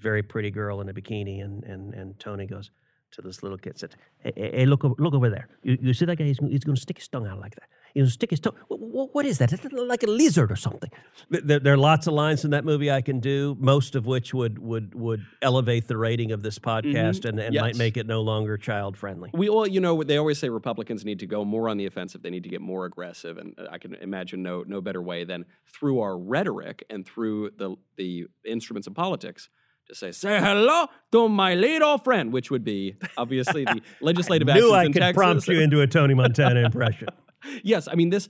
very 0.00 0.22
pretty 0.22 0.50
girl 0.50 0.80
in 0.80 0.88
a 0.88 0.94
bikini, 0.94 1.44
and 1.44 1.64
and 1.64 1.94
and 1.94 2.18
Tony 2.18 2.46
goes 2.46 2.70
to 3.12 3.22
this 3.22 3.42
little 3.42 3.58
kid, 3.58 3.78
said, 3.78 3.94
"Hey, 4.18 4.32
hey, 4.36 4.66
look 4.66 4.84
look 4.84 5.14
over 5.14 5.30
there. 5.30 5.48
You, 5.62 5.78
you 5.80 5.94
see 5.94 6.04
that 6.04 6.16
guy? 6.16 6.24
He's, 6.24 6.38
he's 6.38 6.64
going 6.64 6.76
to 6.76 6.80
stick 6.80 6.98
his 6.98 7.08
tongue 7.08 7.26
out 7.26 7.40
like 7.40 7.54
that. 7.54 7.68
He's 7.94 8.02
going 8.02 8.06
to 8.06 8.12
stick 8.12 8.30
his 8.30 8.40
tongue. 8.40 8.54
What, 8.68 9.14
what 9.14 9.26
is 9.26 9.38
that? 9.38 9.52
It's 9.52 9.64
like 9.72 10.02
a 10.02 10.06
lizard 10.06 10.52
or 10.52 10.56
something." 10.56 10.90
There, 11.30 11.58
there 11.58 11.72
are 11.72 11.78
lots 11.78 12.06
of 12.06 12.14
lines 12.14 12.44
in 12.44 12.50
that 12.50 12.64
movie 12.64 12.90
I 12.90 13.00
can 13.00 13.20
do, 13.20 13.56
most 13.58 13.94
of 13.94 14.06
which 14.06 14.34
would 14.34 14.58
would 14.58 14.94
would 14.94 15.24
elevate 15.42 15.88
the 15.88 15.96
rating 15.96 16.32
of 16.32 16.42
this 16.42 16.58
podcast 16.58 17.24
and, 17.24 17.38
and 17.38 17.54
might 17.54 17.76
make 17.76 17.96
it 17.96 18.06
no 18.06 18.20
longer 18.20 18.56
child 18.56 18.96
friendly. 18.96 19.30
We 19.32 19.48
all, 19.48 19.66
you 19.66 19.80
know, 19.80 20.02
they 20.02 20.18
always 20.18 20.38
say 20.38 20.48
Republicans 20.48 21.04
need 21.04 21.20
to 21.20 21.26
go 21.26 21.44
more 21.44 21.68
on 21.68 21.76
the 21.76 21.86
offensive. 21.86 22.22
They 22.22 22.30
need 22.30 22.44
to 22.44 22.50
get 22.50 22.60
more 22.60 22.84
aggressive, 22.84 23.38
and 23.38 23.54
uh, 23.58 23.66
I 23.70 23.78
can 23.78 23.94
imagine 23.94 24.42
no 24.42 24.64
no 24.66 24.80
better 24.80 25.02
way 25.02 25.24
than 25.24 25.46
through 25.66 26.00
our 26.00 26.18
rhetoric 26.18 26.84
and 26.90 27.06
through 27.06 27.50
the 27.56 27.76
the 27.96 28.26
instruments 28.44 28.86
of 28.86 28.94
politics 28.94 29.48
to 29.88 29.94
say 29.94 30.12
"say 30.12 30.38
hello 30.40 30.86
to 31.12 31.28
my 31.28 31.54
little 31.54 31.98
friend," 31.98 32.32
which 32.32 32.50
would 32.50 32.64
be 32.64 32.96
obviously 33.16 33.64
the 33.64 33.80
legislative 34.00 34.48
I 34.48 34.54
Knew 34.54 34.72
I 34.72 34.86
could 34.86 34.94
Texas. 34.96 35.16
prompt 35.16 35.48
you 35.48 35.60
into 35.60 35.80
a 35.80 35.86
Tony 35.86 36.14
Montana 36.22 36.60
impression. 36.60 37.08
yes, 37.62 37.88
I 37.90 37.94
mean 37.94 38.10
this. 38.10 38.28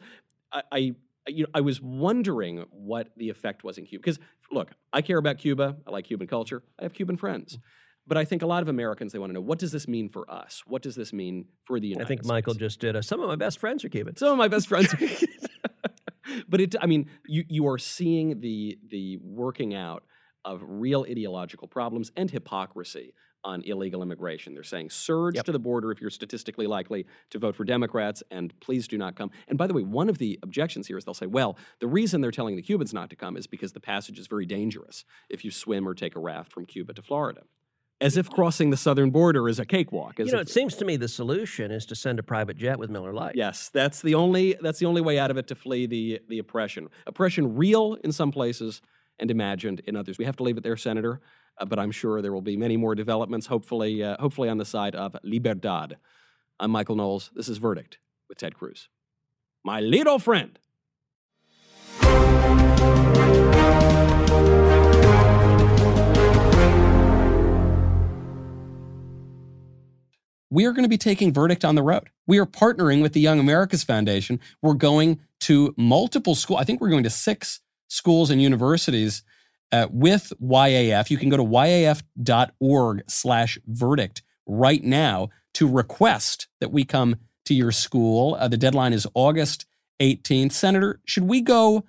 I, 0.53 0.63
I 0.73 0.79
you 1.27 1.43
know 1.45 1.51
I 1.55 1.61
was 1.61 1.81
wondering 1.81 2.65
what 2.71 3.09
the 3.17 3.29
effect 3.29 3.65
was 3.65 3.79
in 3.79 3.87
Cuba 3.87 4.03
because 4.03 4.19
look, 4.51 4.71
I 4.93 5.03
care 5.03 5.19
about 5.19 5.39
Cuba. 5.39 5.77
I 5.87 5.91
like 5.91 6.07
Cuban 6.07 6.27
culture. 6.27 6.63
I 6.79 6.85
have 6.85 6.95
Cuban 6.95 7.17
friends. 7.17 7.57
Mm. 7.57 7.61
But 8.07 8.17
I 8.17 8.25
think 8.25 8.41
a 8.41 8.47
lot 8.47 8.63
of 8.63 8.69
Americans 8.71 9.13
they 9.13 9.19
want 9.19 9.31
to 9.31 9.35
know 9.35 9.43
what 9.43 9.59
does 9.59 9.71
this 9.71 9.87
mean 9.87 10.09
for 10.09 10.31
us? 10.31 10.63
What 10.67 10.81
does 10.81 10.95
this 10.97 11.13
mean 11.13 11.45
for 11.65 11.79
the 11.79 11.89
United 11.89 12.07
States? 12.07 12.07
I 12.07 12.09
think 12.09 12.21
States? 12.21 12.29
Michael 12.29 12.55
just 12.55 12.81
did 12.81 12.97
a. 12.97 13.03
Some 13.03 13.21
of 13.21 13.29
my 13.29 13.37
best 13.37 13.59
friends 13.59 13.85
are 13.85 13.91
Cubans. 13.91 14.19
Some 14.19 14.33
of 14.33 14.39
my 14.39 14.49
best 14.49 14.67
friends. 14.67 14.95
but 16.49 16.61
it, 16.61 16.75
I 16.81 16.87
mean, 16.87 17.11
you 17.27 17.45
you 17.49 17.69
are 17.69 17.77
seeing 17.77 18.41
the 18.41 18.79
the 18.89 19.19
working 19.23 19.75
out 19.75 20.05
of 20.49 20.63
real 20.67 21.05
ideological 21.09 21.69
problems 21.69 22.11
and 22.17 22.31
hypocrisy 22.31 23.13
on 23.45 23.63
illegal 23.63 24.03
immigration. 24.03 24.53
They're 24.55 24.65
saying 24.65 24.91
surge 24.91 25.37
Yep. 25.37 25.45
to 25.45 25.53
the 25.53 25.59
border 25.61 25.93
if 25.93 26.01
you're 26.01 26.11
statistically 26.11 26.67
likely 26.67 27.07
to 27.31 27.39
vote 27.39 27.55
for 27.55 27.65
Democrats, 27.65 28.23
and 28.33 28.59
please 28.61 28.89
do 28.89 28.99
not 28.99 29.15
come. 29.15 29.31
And 29.47 29.57
by 29.57 29.67
the 29.69 29.75
way, 29.75 29.83
one 29.83 30.09
of 30.09 30.19
the 30.19 30.39
objections 30.43 30.89
here 30.89 30.99
is 30.99 31.05
they'll 31.05 31.15
say, 31.15 31.27
well, 31.27 31.57
the 31.81 31.87
reason 31.87 32.21
they're 32.21 32.33
telling 32.33 32.57
the 32.57 32.63
Cubans 32.63 32.93
not 32.93 33.11
to 33.11 33.17
come 33.17 33.37
is 33.37 33.47
because 33.47 33.73
the 33.73 33.81
passage 33.81 34.19
is 34.19 34.27
very 34.27 34.47
dangerous 34.47 35.05
if 35.29 35.45
you 35.45 35.51
swim 35.53 35.87
or 35.87 35.95
take 35.95 36.17
a 36.17 36.21
raft 36.21 36.51
from 36.53 36.67
Cuba 36.67 36.95
to 36.95 37.03
Florida. 37.03 37.43
As 38.01 38.17
if 38.17 38.31
crossing 38.31 38.71
the 38.71 38.77
southern 38.77 39.11
border 39.11 39.49
is 39.49 39.59
a 39.59 39.65
cakewalk. 39.65 40.19
You 40.19 40.25
know, 40.27 40.37
if- 40.39 40.43
it 40.43 40.49
seems 40.51 40.75
to 40.77 40.85
me 40.85 40.97
the 40.97 41.09
solution 41.09 41.71
is 41.71 41.85
to 41.87 41.95
send 41.97 42.19
a 42.19 42.23
private 42.23 42.57
jet 42.57 42.79
with 42.79 42.91
Miller 42.91 43.13
Lite. 43.13 43.35
Yes, 43.37 43.71
that's 43.71 44.03
the 44.03 44.15
only 44.15 44.57
that's 44.61 44.79
the 44.79 44.87
only 44.87 45.01
way 45.01 45.19
out 45.19 45.31
of 45.31 45.37
it 45.37 45.47
to 45.49 45.55
flee 45.55 45.87
the 45.87 46.21
the 46.29 46.39
oppression. 46.39 46.89
Oppression 47.07 47.55
real 47.57 47.95
in 48.05 48.11
some 48.13 48.31
places 48.33 48.81
and 49.19 49.31
imagined 49.31 49.81
in 49.87 49.97
others. 49.97 50.19
We 50.19 50.25
have 50.25 50.37
to 50.37 50.43
leave 50.43 50.57
it 50.57 50.63
there, 50.63 50.77
Senator. 50.77 51.21
Uh, 51.59 51.65
but 51.65 51.79
I'm 51.79 51.91
sure 51.91 52.23
there 52.23 52.33
will 52.33 52.43
be 52.43 52.57
many 52.57 52.77
more 52.77 52.95
developments. 52.95 53.47
Hopefully, 53.47 54.03
uh, 54.03 54.17
hopefully 54.21 54.49
on 54.49 54.59
the 54.59 54.65
side 54.65 54.95
of 54.95 55.17
libertad. 55.23 55.97
I'm 56.61 56.71
Michael 56.71 56.97
Knowles. 56.97 57.31
This 57.35 57.49
is 57.49 57.59
Verdict 57.59 57.99
with 58.29 58.39
Ted 58.39 58.55
Cruz, 58.55 58.89
my 59.65 59.81
little 59.81 60.19
friend. 60.19 60.59
we 70.51 70.65
are 70.65 70.73
going 70.73 70.85
to 70.85 70.89
be 70.89 70.99
taking 70.99 71.33
Verdict 71.33 71.65
on 71.65 71.75
the 71.75 71.83
road. 71.83 72.09
We 72.27 72.39
are 72.39 72.47
partnering 72.47 73.03
with 73.03 73.13
the 73.13 73.21
Young 73.21 73.39
Americas 73.39 73.85
Foundation. 73.85 74.41
We're 74.63 74.75
going 74.75 75.21
to 75.41 75.75
multiple 75.77 76.35
schools. 76.35 76.61
I 76.61 76.65
think 76.65 76.81
we're 76.81 76.89
going 76.89 77.05
to 77.05 77.11
six 77.11 77.61
schools 77.89 78.31
and 78.31 78.41
universities 78.41 79.23
uh, 79.73 79.87
with 79.91 80.33
YAF. 80.41 81.11
You 81.11 81.19
can 81.19 81.29
go 81.29 81.37
to 81.37 81.45
yaf.org 81.45 83.03
slash 83.09 83.59
verdict 83.67 84.23
right 84.47 84.83
now 84.83 85.29
to 85.55 85.69
request 85.69 86.49
that 86.61 86.73
we 86.73 86.85
come 86.85 87.17
to 87.45 87.55
your 87.55 87.73
school. 87.73 88.37
Uh, 88.39 88.49
the 88.49 88.57
deadline 88.57 88.93
is 88.93 89.07
August 89.15 89.67
18th. 90.01 90.53
Senator, 90.53 91.01
should 91.05 91.25
we 91.25 91.41
go 91.41 91.85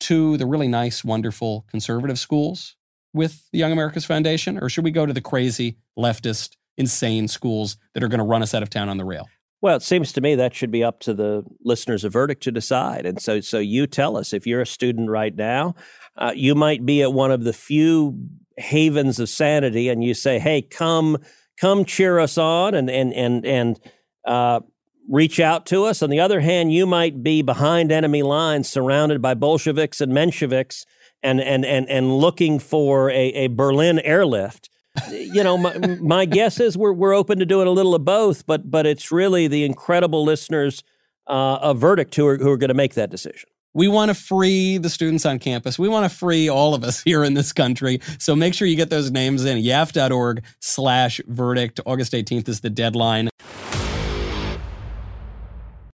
to 0.00 0.36
the 0.36 0.46
really 0.46 0.68
nice, 0.68 1.04
wonderful 1.04 1.66
conservative 1.68 2.18
schools 2.18 2.76
with 3.12 3.48
the 3.50 3.58
Young 3.58 3.72
Americas 3.72 4.04
Foundation, 4.04 4.58
or 4.58 4.68
should 4.68 4.84
we 4.84 4.90
go 4.90 5.06
to 5.06 5.12
the 5.12 5.20
crazy 5.20 5.76
leftist 5.98 6.56
insane 6.78 7.28
schools 7.28 7.76
that 7.92 8.02
are 8.02 8.08
going 8.08 8.20
to 8.20 8.24
run 8.24 8.42
us 8.42 8.54
out 8.54 8.62
of 8.62 8.70
town 8.70 8.88
on 8.88 8.96
the 8.96 9.04
rail. 9.04 9.28
Well, 9.60 9.76
it 9.76 9.82
seems 9.82 10.12
to 10.12 10.20
me 10.20 10.36
that 10.36 10.54
should 10.54 10.70
be 10.70 10.84
up 10.84 11.00
to 11.00 11.14
the 11.14 11.44
listeners 11.64 12.04
of 12.04 12.12
verdict 12.12 12.42
to 12.44 12.52
decide. 12.52 13.04
And 13.04 13.20
so, 13.20 13.40
so 13.40 13.58
you 13.58 13.86
tell 13.86 14.16
us 14.16 14.32
if 14.32 14.46
you're 14.46 14.60
a 14.60 14.66
student 14.66 15.10
right 15.10 15.34
now, 15.34 15.74
uh, 16.16 16.32
you 16.34 16.54
might 16.54 16.86
be 16.86 17.02
at 17.02 17.12
one 17.12 17.32
of 17.32 17.44
the 17.44 17.52
few 17.52 18.28
havens 18.56 19.18
of 19.18 19.28
sanity, 19.28 19.88
and 19.88 20.02
you 20.02 20.14
say, 20.14 20.38
"Hey, 20.38 20.62
come, 20.62 21.18
come, 21.60 21.84
cheer 21.84 22.18
us 22.18 22.36
on, 22.38 22.74
and 22.74 22.90
and 22.90 23.12
and 23.14 23.46
and 23.46 23.80
uh, 24.24 24.60
reach 25.08 25.40
out 25.40 25.66
to 25.66 25.84
us." 25.84 26.02
On 26.02 26.10
the 26.10 26.20
other 26.20 26.40
hand, 26.40 26.72
you 26.72 26.86
might 26.86 27.22
be 27.22 27.42
behind 27.42 27.92
enemy 27.92 28.22
lines, 28.22 28.68
surrounded 28.68 29.22
by 29.22 29.34
Bolsheviks 29.34 30.00
and 30.00 30.12
Mensheviks, 30.12 30.84
and 31.22 31.40
and 31.40 31.64
and 31.64 31.88
and 31.88 32.18
looking 32.18 32.58
for 32.58 33.10
a, 33.10 33.28
a 33.30 33.46
Berlin 33.48 34.00
airlift 34.00 34.68
you 35.10 35.42
know, 35.44 35.58
my, 35.58 35.76
my 36.00 36.24
guess 36.24 36.60
is 36.60 36.76
we're 36.76 36.92
we're 36.92 37.14
open 37.14 37.38
to 37.38 37.46
doing 37.46 37.66
a 37.66 37.70
little 37.70 37.94
of 37.94 38.04
both, 38.04 38.46
but 38.46 38.70
but 38.70 38.86
it's 38.86 39.10
really 39.10 39.48
the 39.48 39.64
incredible 39.64 40.24
listeners 40.24 40.82
uh, 41.26 41.56
of 41.56 41.78
Verdict 41.78 42.14
who 42.14 42.26
are 42.26 42.36
who 42.36 42.50
are 42.50 42.56
going 42.56 42.68
to 42.68 42.74
make 42.74 42.94
that 42.94 43.10
decision. 43.10 43.48
We 43.74 43.86
want 43.86 44.08
to 44.08 44.14
free 44.14 44.78
the 44.78 44.90
students 44.90 45.26
on 45.26 45.38
campus. 45.38 45.78
We 45.78 45.88
want 45.88 46.10
to 46.10 46.16
free 46.16 46.48
all 46.48 46.74
of 46.74 46.82
us 46.82 47.02
here 47.04 47.22
in 47.22 47.34
this 47.34 47.52
country. 47.52 48.00
So 48.18 48.34
make 48.34 48.54
sure 48.54 48.66
you 48.66 48.76
get 48.76 48.90
those 48.90 49.10
names 49.10 49.44
in. 49.44 49.58
YAF.org 49.58 50.42
slash 50.60 51.20
verdict. 51.26 51.80
August 51.86 52.12
18th 52.12 52.48
is 52.48 52.60
the 52.60 52.70
deadline. 52.70 53.28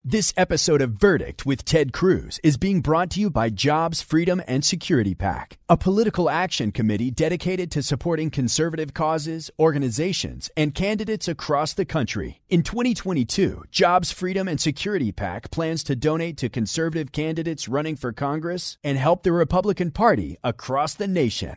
This 0.06 0.34
episode 0.36 0.82
of 0.82 1.00
Verdict 1.00 1.46
with 1.46 1.64
Ted 1.64 1.94
Cruz 1.94 2.38
is 2.42 2.58
being 2.58 2.82
brought 2.82 3.08
to 3.12 3.20
you 3.20 3.30
by 3.30 3.48
Jobs, 3.48 4.02
Freedom, 4.02 4.42
and 4.46 4.62
Security 4.62 5.14
PAC, 5.14 5.56
a 5.66 5.78
political 5.78 6.28
action 6.28 6.72
committee 6.72 7.10
dedicated 7.10 7.70
to 7.70 7.82
supporting 7.82 8.28
conservative 8.28 8.92
causes, 8.92 9.50
organizations, 9.58 10.50
and 10.58 10.74
candidates 10.74 11.26
across 11.26 11.72
the 11.72 11.86
country. 11.86 12.42
In 12.50 12.62
2022, 12.62 13.64
Jobs, 13.70 14.12
Freedom, 14.12 14.46
and 14.46 14.60
Security 14.60 15.10
PAC 15.10 15.50
plans 15.50 15.82
to 15.84 15.96
donate 15.96 16.36
to 16.36 16.50
conservative 16.50 17.10
candidates 17.10 17.66
running 17.66 17.96
for 17.96 18.12
Congress 18.12 18.76
and 18.84 18.98
help 18.98 19.22
the 19.22 19.32
Republican 19.32 19.90
Party 19.90 20.36
across 20.44 20.92
the 20.92 21.08
nation. 21.08 21.56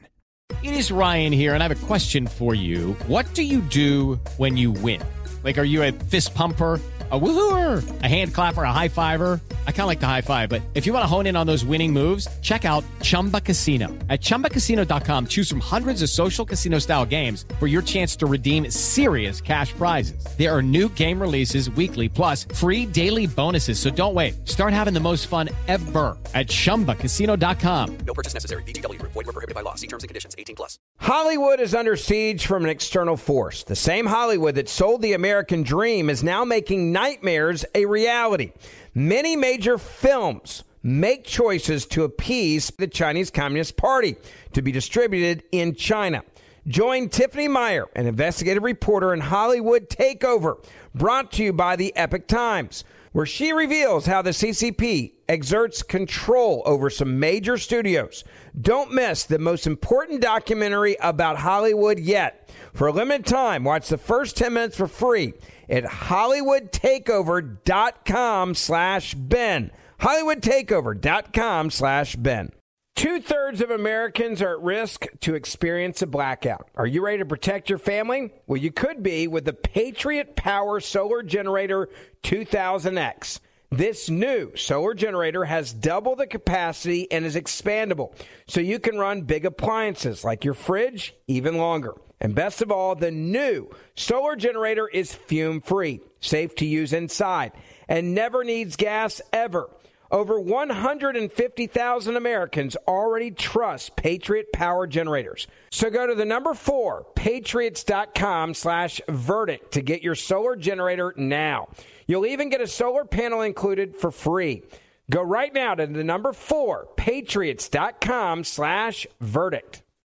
It 0.63 0.73
is 0.73 0.89
Ryan 0.89 1.33
here, 1.33 1.53
and 1.53 1.62
I 1.62 1.67
have 1.67 1.83
a 1.83 1.86
question 1.86 2.27
for 2.27 2.55
you. 2.55 2.93
What 3.07 3.25
do 3.33 3.43
you 3.43 3.60
do 3.60 4.21
when 4.38 4.55
you 4.55 4.71
win? 4.71 5.03
Like, 5.47 5.57
are 5.57 5.63
you 5.63 5.81
a 5.83 5.93
fist 5.93 6.36
pumper? 6.36 6.81
A 7.10 7.17
woohooer, 7.17 8.03
a 8.03 8.07
hand 8.07 8.33
clapper, 8.33 8.63
a 8.63 8.73
high 8.73 8.89
fiver. 8.89 9.39
I 9.65 9.71
kind 9.71 9.83
of 9.83 9.88
like 9.88 10.01
the 10.01 10.07
high 10.07 10.19
five, 10.19 10.49
but 10.49 10.62
if 10.73 10.86
you 10.86 10.91
want 10.91 11.03
to 11.03 11.07
hone 11.07 11.25
in 11.25 11.38
on 11.38 11.47
those 11.47 11.63
winning 11.63 11.93
moves, 11.93 12.27
check 12.41 12.65
out 12.65 12.83
Chumba 13.01 13.39
Casino. 13.39 13.88
At 14.10 14.19
ChumbaCasino.com, 14.19 15.27
choose 15.27 15.49
from 15.49 15.62
hundreds 15.62 16.01
of 16.01 16.10
social 16.10 16.45
casino 16.45 16.79
style 16.79 17.05
games 17.05 17.45
for 17.60 17.67
your 17.67 17.81
chance 17.81 18.17
to 18.17 18.25
redeem 18.25 18.69
serious 18.69 19.39
cash 19.39 19.71
prizes. 19.71 20.21
There 20.38 20.53
are 20.53 20.62
new 20.62 20.89
game 20.89 21.17
releases 21.17 21.69
weekly, 21.69 22.10
plus 22.10 22.43
free 22.53 22.86
daily 22.86 23.25
bonuses. 23.25 23.79
So 23.79 23.89
don't 23.89 24.13
wait. 24.13 24.45
Start 24.45 24.73
having 24.73 24.93
the 24.93 24.99
most 24.99 25.27
fun 25.27 25.47
ever 25.69 26.17
at 26.36 26.47
ChumbaCasino.com. 26.47 27.97
No 27.99 28.13
purchase 28.13 28.33
necessary. 28.33 28.63
VGW 28.63 28.99
Group. 28.99 29.13
Void 29.13 29.27
were 29.27 29.31
prohibited 29.31 29.55
by 29.55 29.62
law. 29.62 29.75
See 29.75 29.88
terms 29.88 30.03
and 30.03 30.10
conditions. 30.10 30.36
18 30.38 30.57
plus. 30.57 30.77
Hollywood 30.99 31.62
is 31.62 31.73
under 31.73 31.95
siege 31.95 32.47
from 32.47 32.65
an 32.65 32.69
external 32.69 33.15
force. 33.15 33.63
The 33.63 33.77
same 33.77 34.07
Hollywood 34.07 34.55
that 34.55 34.67
sold 34.67 35.01
the 35.01 35.13
American 35.13 35.37
dream 35.43 36.10
is 36.10 36.23
now 36.23 36.43
making 36.43 36.91
nightmares 36.91 37.65
a 37.76 37.86
reality. 37.86 38.52
Many 38.93 39.36
major 39.36 39.78
films 39.78 40.63
make 40.84 41.23
choices 41.26 41.86
to 41.88 42.04
appease 42.04 42.71
the 42.78 42.88
Chinese 42.88 43.30
Communist 43.30 43.78
Party 43.78 44.15
to 44.54 44.62
be 44.62 44.71
distributed 44.71 45.43
in 45.52 45.76
China. 45.76 46.23
Join 46.67 47.10
Tiffany 47.10 47.47
Meyer, 47.47 47.88
an 47.95 48.08
investigative 48.08 48.63
reporter 48.63 49.13
in 49.13 49.21
Hollywood 49.21 49.89
Takeover, 49.89 50.63
brought 50.93 51.32
to 51.34 51.43
you 51.43 51.54
by 51.54 51.76
the 51.76 51.95
Epoch 51.95 52.28
Times, 52.28 52.84
where 53.13 53.26
she 53.26 53.54
reveals 53.54 54.06
how 54.06 54.21
the 54.21 54.32
CCP 54.32 55.13
exerts 55.30 55.82
control 55.82 56.62
over 56.65 56.89
some 56.89 57.19
major 57.19 57.58
studios. 57.58 58.23
Don't 58.60 58.91
miss 58.91 59.23
the 59.23 59.39
most 59.39 59.65
important 59.65 60.21
documentary 60.21 60.97
about 61.02 61.38
Hollywood 61.38 62.00
yet. 62.00 62.46
For 62.73 62.88
a 62.88 62.91
limited 62.91 63.25
time, 63.25 63.63
watch 63.63 63.89
the 63.89 63.97
first 63.97 64.38
10 64.38 64.53
minutes 64.53 64.77
for 64.77 64.88
free 64.88 65.34
at 65.69 65.84
hollywoodtakeover.com 65.84 68.56
slash 68.56 69.13
ben 69.13 69.71
hollywoodtakeover.com 69.99 71.71
slash 71.71 72.15
ben 72.15 72.51
Two-thirds 72.97 73.62
of 73.62 73.69
Americans 73.69 74.41
are 74.41 74.53
at 74.53 74.63
risk 74.63 75.06
to 75.19 75.36
experience 75.36 76.01
a 76.01 76.08
blackout. 76.08 76.67
Are 76.73 76.88
you 76.88 77.06
ready 77.06 77.19
to 77.19 77.27
protect 77.27 77.69
your 77.69 77.77
family? 77.77 78.34
Well, 78.47 78.58
you 78.58 78.71
could 78.71 79.03
be 79.03 79.27
with 79.27 79.45
the 79.45 79.53
Patriot 79.53 80.36
Power 80.36 80.80
Solar 80.80 81.21
Generator 81.21 81.89
2000X. 82.23 83.39
This 83.69 84.10
new 84.10 84.51
solar 84.56 84.95
generator 84.95 85.45
has 85.45 85.73
double 85.73 86.15
the 86.15 86.25
capacity 86.25 87.08
and 87.12 87.23
is 87.23 87.36
expandable, 87.36 88.15
so 88.47 88.62
you 88.62 88.80
can 88.80 88.97
run 88.97 89.21
big 89.21 89.45
appliances 89.45 90.23
like 90.23 90.43
your 90.43 90.56
fridge 90.56 91.13
even 91.27 91.58
longer. 91.58 91.93
And 92.19 92.34
best 92.34 92.62
of 92.62 92.71
all, 92.71 92.95
the 92.95 93.12
new 93.12 93.69
solar 93.95 94.36
generator 94.36 94.88
is 94.88 95.13
fume 95.13 95.62
free, 95.62 96.01
safe 96.19 96.56
to 96.56 96.65
use 96.65 96.93
inside, 96.93 97.51
and 97.88 98.15
never 98.15 98.43
needs 98.43 98.75
gas 98.75 99.21
ever. 99.32 99.69
Over 100.10 100.39
150,000 100.39 102.15
Americans 102.15 102.77
already 102.88 103.32
trust 103.32 103.97
Patriot 103.97 104.53
Power 104.53 104.88
Generators. 104.88 105.47
So 105.69 105.89
go 105.89 106.08
to 106.08 106.15
the 106.15 106.25
number 106.25 106.53
four, 106.53 107.06
patriots.com 107.15 108.53
slash 108.53 109.01
verdict 109.10 109.73
to 109.73 109.82
get 109.82 110.01
your 110.01 110.15
solar 110.15 110.56
generator 110.56 111.13
now. 111.17 111.67
You'll 112.08 112.25
even 112.25 112.49
get 112.49 112.62
a 112.62 112.67
solar 112.67 113.03
panel 113.03 113.41
included 113.41 113.97
for 113.97 114.12
free. 114.12 114.63
Go 115.10 115.21
right 115.21 115.53
now 115.53 115.75
to 115.75 115.86
the 115.88 116.03
number 116.03 116.32
four, 116.32 116.88
patriots.com 116.95 118.45
slash 118.45 119.08
verdict. 119.19 119.84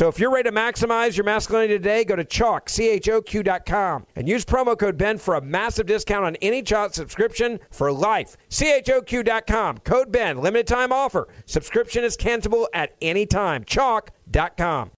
So 0.00 0.08
if 0.08 0.18
you're 0.18 0.30
ready 0.30 0.48
to 0.48 0.56
maximize 0.56 1.18
your 1.18 1.24
masculinity 1.24 1.74
today, 1.74 2.04
go 2.04 2.16
to 2.16 2.24
choq, 2.24 2.70
C-H-O-Q.com 2.70 4.06
and 4.16 4.26
use 4.26 4.46
promo 4.46 4.78
code 4.78 4.96
Ben 4.96 5.18
for 5.18 5.34
a 5.34 5.42
massive 5.42 5.84
discount 5.84 6.24
on 6.24 6.36
any 6.36 6.62
Choq 6.62 6.94
subscription 6.94 7.60
for 7.70 7.92
life. 7.92 8.38
C-H-O-Q.com, 8.48 9.76
code 9.84 10.10
Ben, 10.10 10.38
limited 10.38 10.66
time 10.66 10.90
offer. 10.90 11.28
Subscription 11.44 12.02
is 12.02 12.16
cancelable 12.16 12.64
at 12.72 12.96
any 13.02 13.26
time. 13.26 13.62
Choq.com. 13.62 14.92